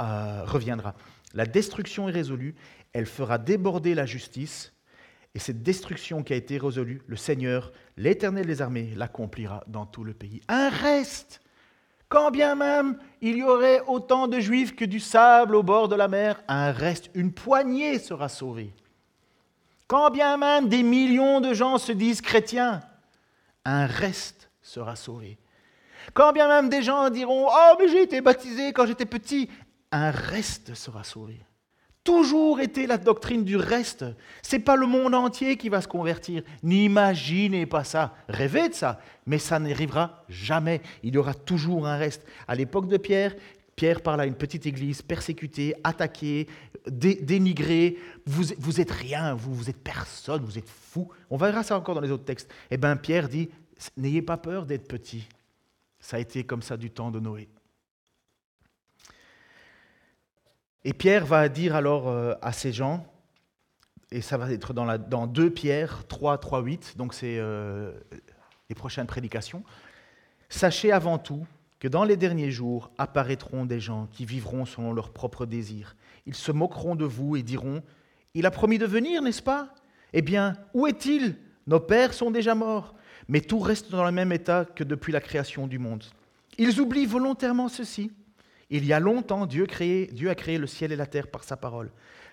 [0.00, 0.94] euh, reviendra.
[1.34, 2.54] La destruction est résolue,
[2.92, 4.72] elle fera déborder la justice,
[5.34, 10.04] et cette destruction qui a été résolue, le Seigneur, l'Éternel des armées, l'accomplira dans tout
[10.04, 10.40] le pays.
[10.48, 11.40] Un reste
[12.14, 15.96] quand bien même il y aurait autant de juifs que du sable au bord de
[15.96, 18.72] la mer, un reste, une poignée sera sauvée.
[19.88, 22.82] Quand bien même des millions de gens se disent chrétiens,
[23.64, 25.38] un reste sera sauvé.
[26.12, 29.50] Quand bien même des gens diront Oh, mais j'ai été baptisé quand j'étais petit,
[29.90, 31.40] un reste sera sauvé
[32.04, 34.04] toujours été la doctrine du reste.
[34.42, 36.42] C'est pas le monde entier qui va se convertir.
[36.62, 38.14] N'imaginez pas ça.
[38.28, 40.82] Rêvez de ça, mais ça n'arrivera jamais.
[41.02, 42.24] Il y aura toujours un reste.
[42.46, 43.34] À l'époque de Pierre,
[43.74, 46.46] Pierre parle à une petite église persécutée, attaquée,
[46.86, 47.98] dénigrée.
[48.26, 51.08] Vous, vous êtes rien, vous, vous êtes personne, vous êtes fou.
[51.30, 52.52] On verra ça encore dans les autres textes.
[52.70, 53.48] Eh bien, Pierre dit
[53.96, 55.26] N'ayez pas peur d'être petit.
[55.98, 57.48] Ça a été comme ça du temps de Noé.
[60.84, 63.06] Et Pierre va dire alors euh, à ces gens,
[64.10, 67.92] et ça va être dans, la, dans 2 Pierre 3, 3, 8, donc c'est euh,
[68.68, 69.64] les prochaines prédications,
[70.48, 71.44] Sachez avant tout
[71.80, 75.96] que dans les derniers jours apparaîtront des gens qui vivront selon leurs propres désirs.
[76.26, 77.82] Ils se moqueront de vous et diront,
[78.34, 79.74] Il a promis de venir, n'est-ce pas?
[80.12, 81.34] Eh bien, où est-il?
[81.66, 82.94] Nos pères sont déjà morts,
[83.26, 86.04] mais tout reste dans le même état que depuis la création du monde.
[86.56, 88.12] Ils oublient volontairement ceci
[88.70, 91.90] il y a longtemps, Dieu, a créé le ciel et la terre par sa parole.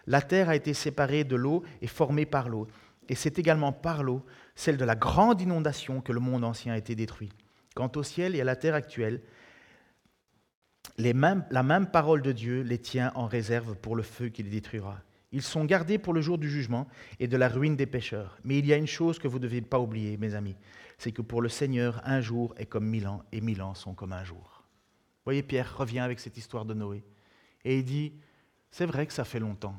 [0.08, 2.68] La terre a été séparée de l'eau et formée par l'eau.
[3.10, 4.24] Et c'est également par l'eau,
[4.56, 7.32] celle de la grande inondation, que le monde ancien a été détruit.
[7.76, 9.22] Quant au ciel et à la terre actuelle,
[10.98, 15.02] la même parole de Dieu les tient en réserve pour le feu qui les détruira.
[15.32, 16.88] Ils sont gardés pour le jour du jugement
[17.20, 18.38] et de la ruine des pécheurs.
[18.44, 20.58] Mais il y a une chose que vous ne devez pas oublier, mes amis,
[20.98, 23.94] c'est que pour le Seigneur, un jour est comme mille ans, et mille ans sont
[23.94, 24.51] comme un jour
[25.26, 27.04] voyez, Pierre revient avec cette histoire de Noé.
[27.64, 28.14] Et il dit,
[28.72, 29.76] c'est vrai que ça fait longtemps.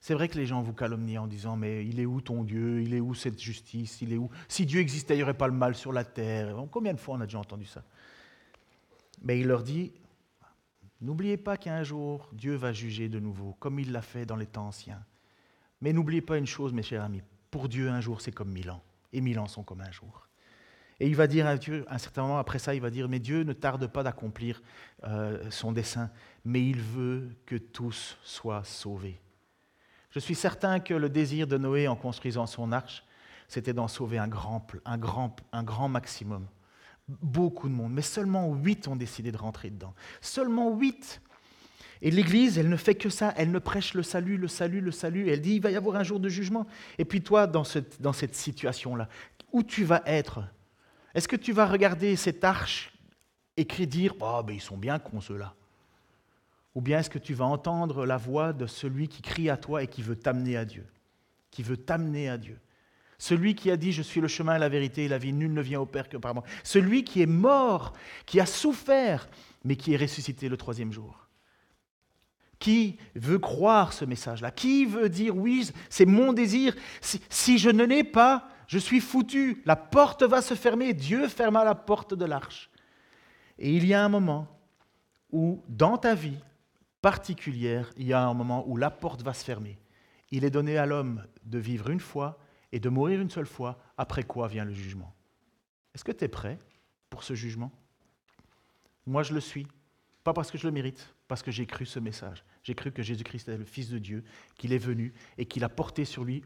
[0.00, 2.82] C'est vrai que les gens vous calomnient en disant, mais il est où ton Dieu?
[2.82, 4.02] Il est où cette justice?
[4.02, 4.30] Il est où?
[4.48, 6.54] Si Dieu existait, il n'y aurait pas le mal sur la terre.
[6.70, 7.82] Combien de fois on a déjà entendu ça?
[9.22, 9.92] Mais il leur dit,
[11.00, 14.46] n'oubliez pas qu'un jour, Dieu va juger de nouveau, comme il l'a fait dans les
[14.46, 15.02] temps anciens.
[15.80, 18.70] Mais n'oubliez pas une chose, mes chers amis, pour Dieu, un jour, c'est comme mille
[18.70, 18.82] ans.
[19.12, 20.28] Et mille ans sont comme un jour.
[21.00, 23.18] Et il va dire à Dieu, un certain moment après ça, il va dire, mais
[23.18, 24.62] Dieu ne tarde pas d'accomplir
[25.04, 26.10] euh, son dessein,
[26.44, 29.20] mais il veut que tous soient sauvés.
[30.10, 33.04] Je suis certain que le désir de Noé en construisant son arche,
[33.48, 36.46] c'était d'en sauver un grand, un, grand, un grand maximum.
[37.08, 39.92] Beaucoup de monde, mais seulement huit ont décidé de rentrer dedans.
[40.20, 41.20] Seulement huit.
[42.00, 44.92] Et l'Église, elle ne fait que ça, elle ne prêche le salut, le salut, le
[44.92, 45.28] salut.
[45.28, 46.66] Elle dit, il va y avoir un jour de jugement.
[46.98, 47.64] Et puis toi, dans,
[48.00, 49.08] dans cette situation-là,
[49.52, 50.44] où tu vas être
[51.14, 52.92] est-ce que tu vas regarder cette arche
[53.56, 55.54] et dire Oh, ben ils sont bien cons ceux-là
[56.74, 59.82] Ou bien est-ce que tu vas entendre la voix de celui qui crie à toi
[59.82, 60.86] et qui veut t'amener à Dieu
[61.50, 62.58] Qui veut t'amener à Dieu?
[63.18, 65.62] Celui qui a dit Je suis le chemin, la vérité et la vie, nul ne
[65.62, 66.42] vient au Père que par moi.
[66.64, 67.92] Celui qui est mort,
[68.26, 69.28] qui a souffert,
[69.64, 71.28] mais qui est ressuscité le troisième jour.
[72.58, 74.50] Qui veut croire ce message-là?
[74.50, 76.74] Qui veut dire Oui, c'est mon désir.
[77.00, 81.28] Si, si je ne l'ai pas, je suis foutu, la porte va se fermer, Dieu
[81.28, 82.70] ferma la porte de l'arche.
[83.58, 84.48] Et il y a un moment
[85.30, 86.38] où, dans ta vie
[87.02, 89.78] particulière, il y a un moment où la porte va se fermer.
[90.30, 92.38] Il est donné à l'homme de vivre une fois
[92.72, 95.14] et de mourir une seule fois, après quoi vient le jugement.
[95.94, 96.58] Est-ce que tu es prêt
[97.10, 97.70] pour ce jugement?
[99.06, 99.66] Moi, je le suis.
[100.24, 102.42] Pas parce que je le mérite, parce que j'ai cru ce message.
[102.64, 104.24] J'ai cru que Jésus-Christ est le Fils de Dieu,
[104.56, 106.42] qu'il est venu et qu'il a porté sur lui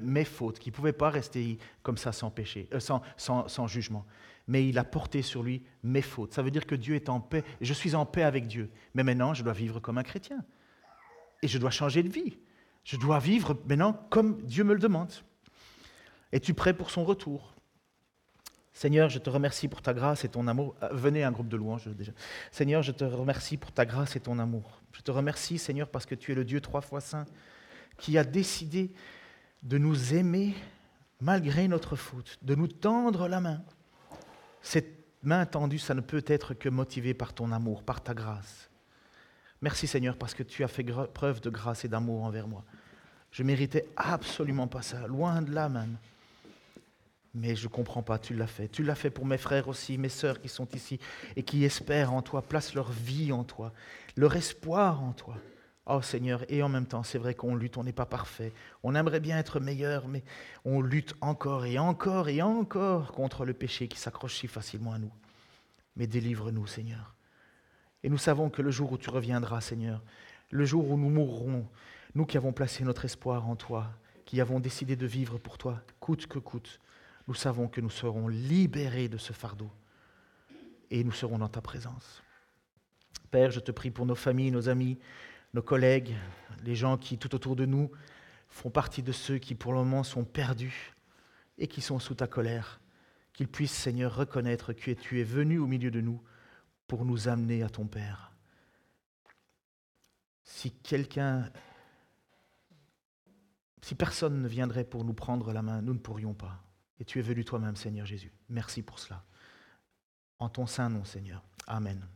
[0.00, 4.06] mes fautes, qu'il ne pouvait pas rester comme ça sans péché, euh, sans, sans, jugement.
[4.46, 6.34] Mais il a porté sur lui mes fautes.
[6.34, 7.42] Ça veut dire que Dieu est en paix.
[7.60, 8.70] Je suis en paix avec Dieu.
[8.94, 10.44] Mais maintenant, je dois vivre comme un chrétien.
[11.42, 12.38] Et je dois changer de vie.
[12.84, 15.12] Je dois vivre maintenant comme Dieu me le demande.
[16.30, 17.55] Es-tu prêt pour son retour?
[18.76, 20.74] Seigneur, je te remercie pour ta grâce et ton amour.
[20.82, 22.12] Euh, venez un groupe de louanges déjà.
[22.50, 24.82] Seigneur, je te remercie pour ta grâce et ton amour.
[24.92, 27.24] Je te remercie, Seigneur, parce que tu es le Dieu trois fois saint
[27.96, 28.92] qui a décidé
[29.62, 30.54] de nous aimer
[31.22, 33.62] malgré notre faute, de nous tendre la main.
[34.60, 38.68] Cette main tendue, ça ne peut être que motivé par ton amour, par ta grâce.
[39.62, 42.62] Merci Seigneur parce que tu as fait preuve de grâce et d'amour envers moi.
[43.30, 45.96] Je méritais absolument pas ça, loin de là même.
[47.38, 48.66] Mais je ne comprends pas, tu l'as fait.
[48.66, 50.98] Tu l'as fait pour mes frères aussi, mes sœurs qui sont ici
[51.36, 53.74] et qui espèrent en toi, placent leur vie en toi,
[54.16, 55.36] leur espoir en toi.
[55.84, 58.54] Oh Seigneur, et en même temps, c'est vrai qu'on lutte, on n'est pas parfait.
[58.82, 60.24] On aimerait bien être meilleur, mais
[60.64, 64.98] on lutte encore et encore et encore contre le péché qui s'accroche si facilement à
[64.98, 65.12] nous.
[65.94, 67.14] Mais délivre-nous, Seigneur.
[68.02, 70.02] Et nous savons que le jour où tu reviendras, Seigneur,
[70.50, 71.68] le jour où nous mourrons,
[72.14, 73.90] nous qui avons placé notre espoir en toi,
[74.24, 76.80] qui avons décidé de vivre pour toi, coûte que coûte,
[77.26, 79.70] nous savons que nous serons libérés de ce fardeau
[80.90, 82.22] et nous serons dans ta présence.
[83.30, 84.98] Père, je te prie pour nos familles, nos amis,
[85.52, 86.14] nos collègues,
[86.62, 87.90] les gens qui tout autour de nous
[88.48, 90.94] font partie de ceux qui pour le moment sont perdus
[91.58, 92.80] et qui sont sous ta colère,
[93.32, 96.22] qu'ils puissent, Seigneur, reconnaître que tu es venu au milieu de nous
[96.86, 98.32] pour nous amener à ton Père.
[100.44, 101.50] Si quelqu'un,
[103.82, 106.65] si personne ne viendrait pour nous prendre la main, nous ne pourrions pas.
[106.98, 108.32] Et tu es venu toi-même, Seigneur Jésus.
[108.48, 109.24] Merci pour cela.
[110.38, 111.42] En ton saint nom, Seigneur.
[111.66, 112.06] Amen.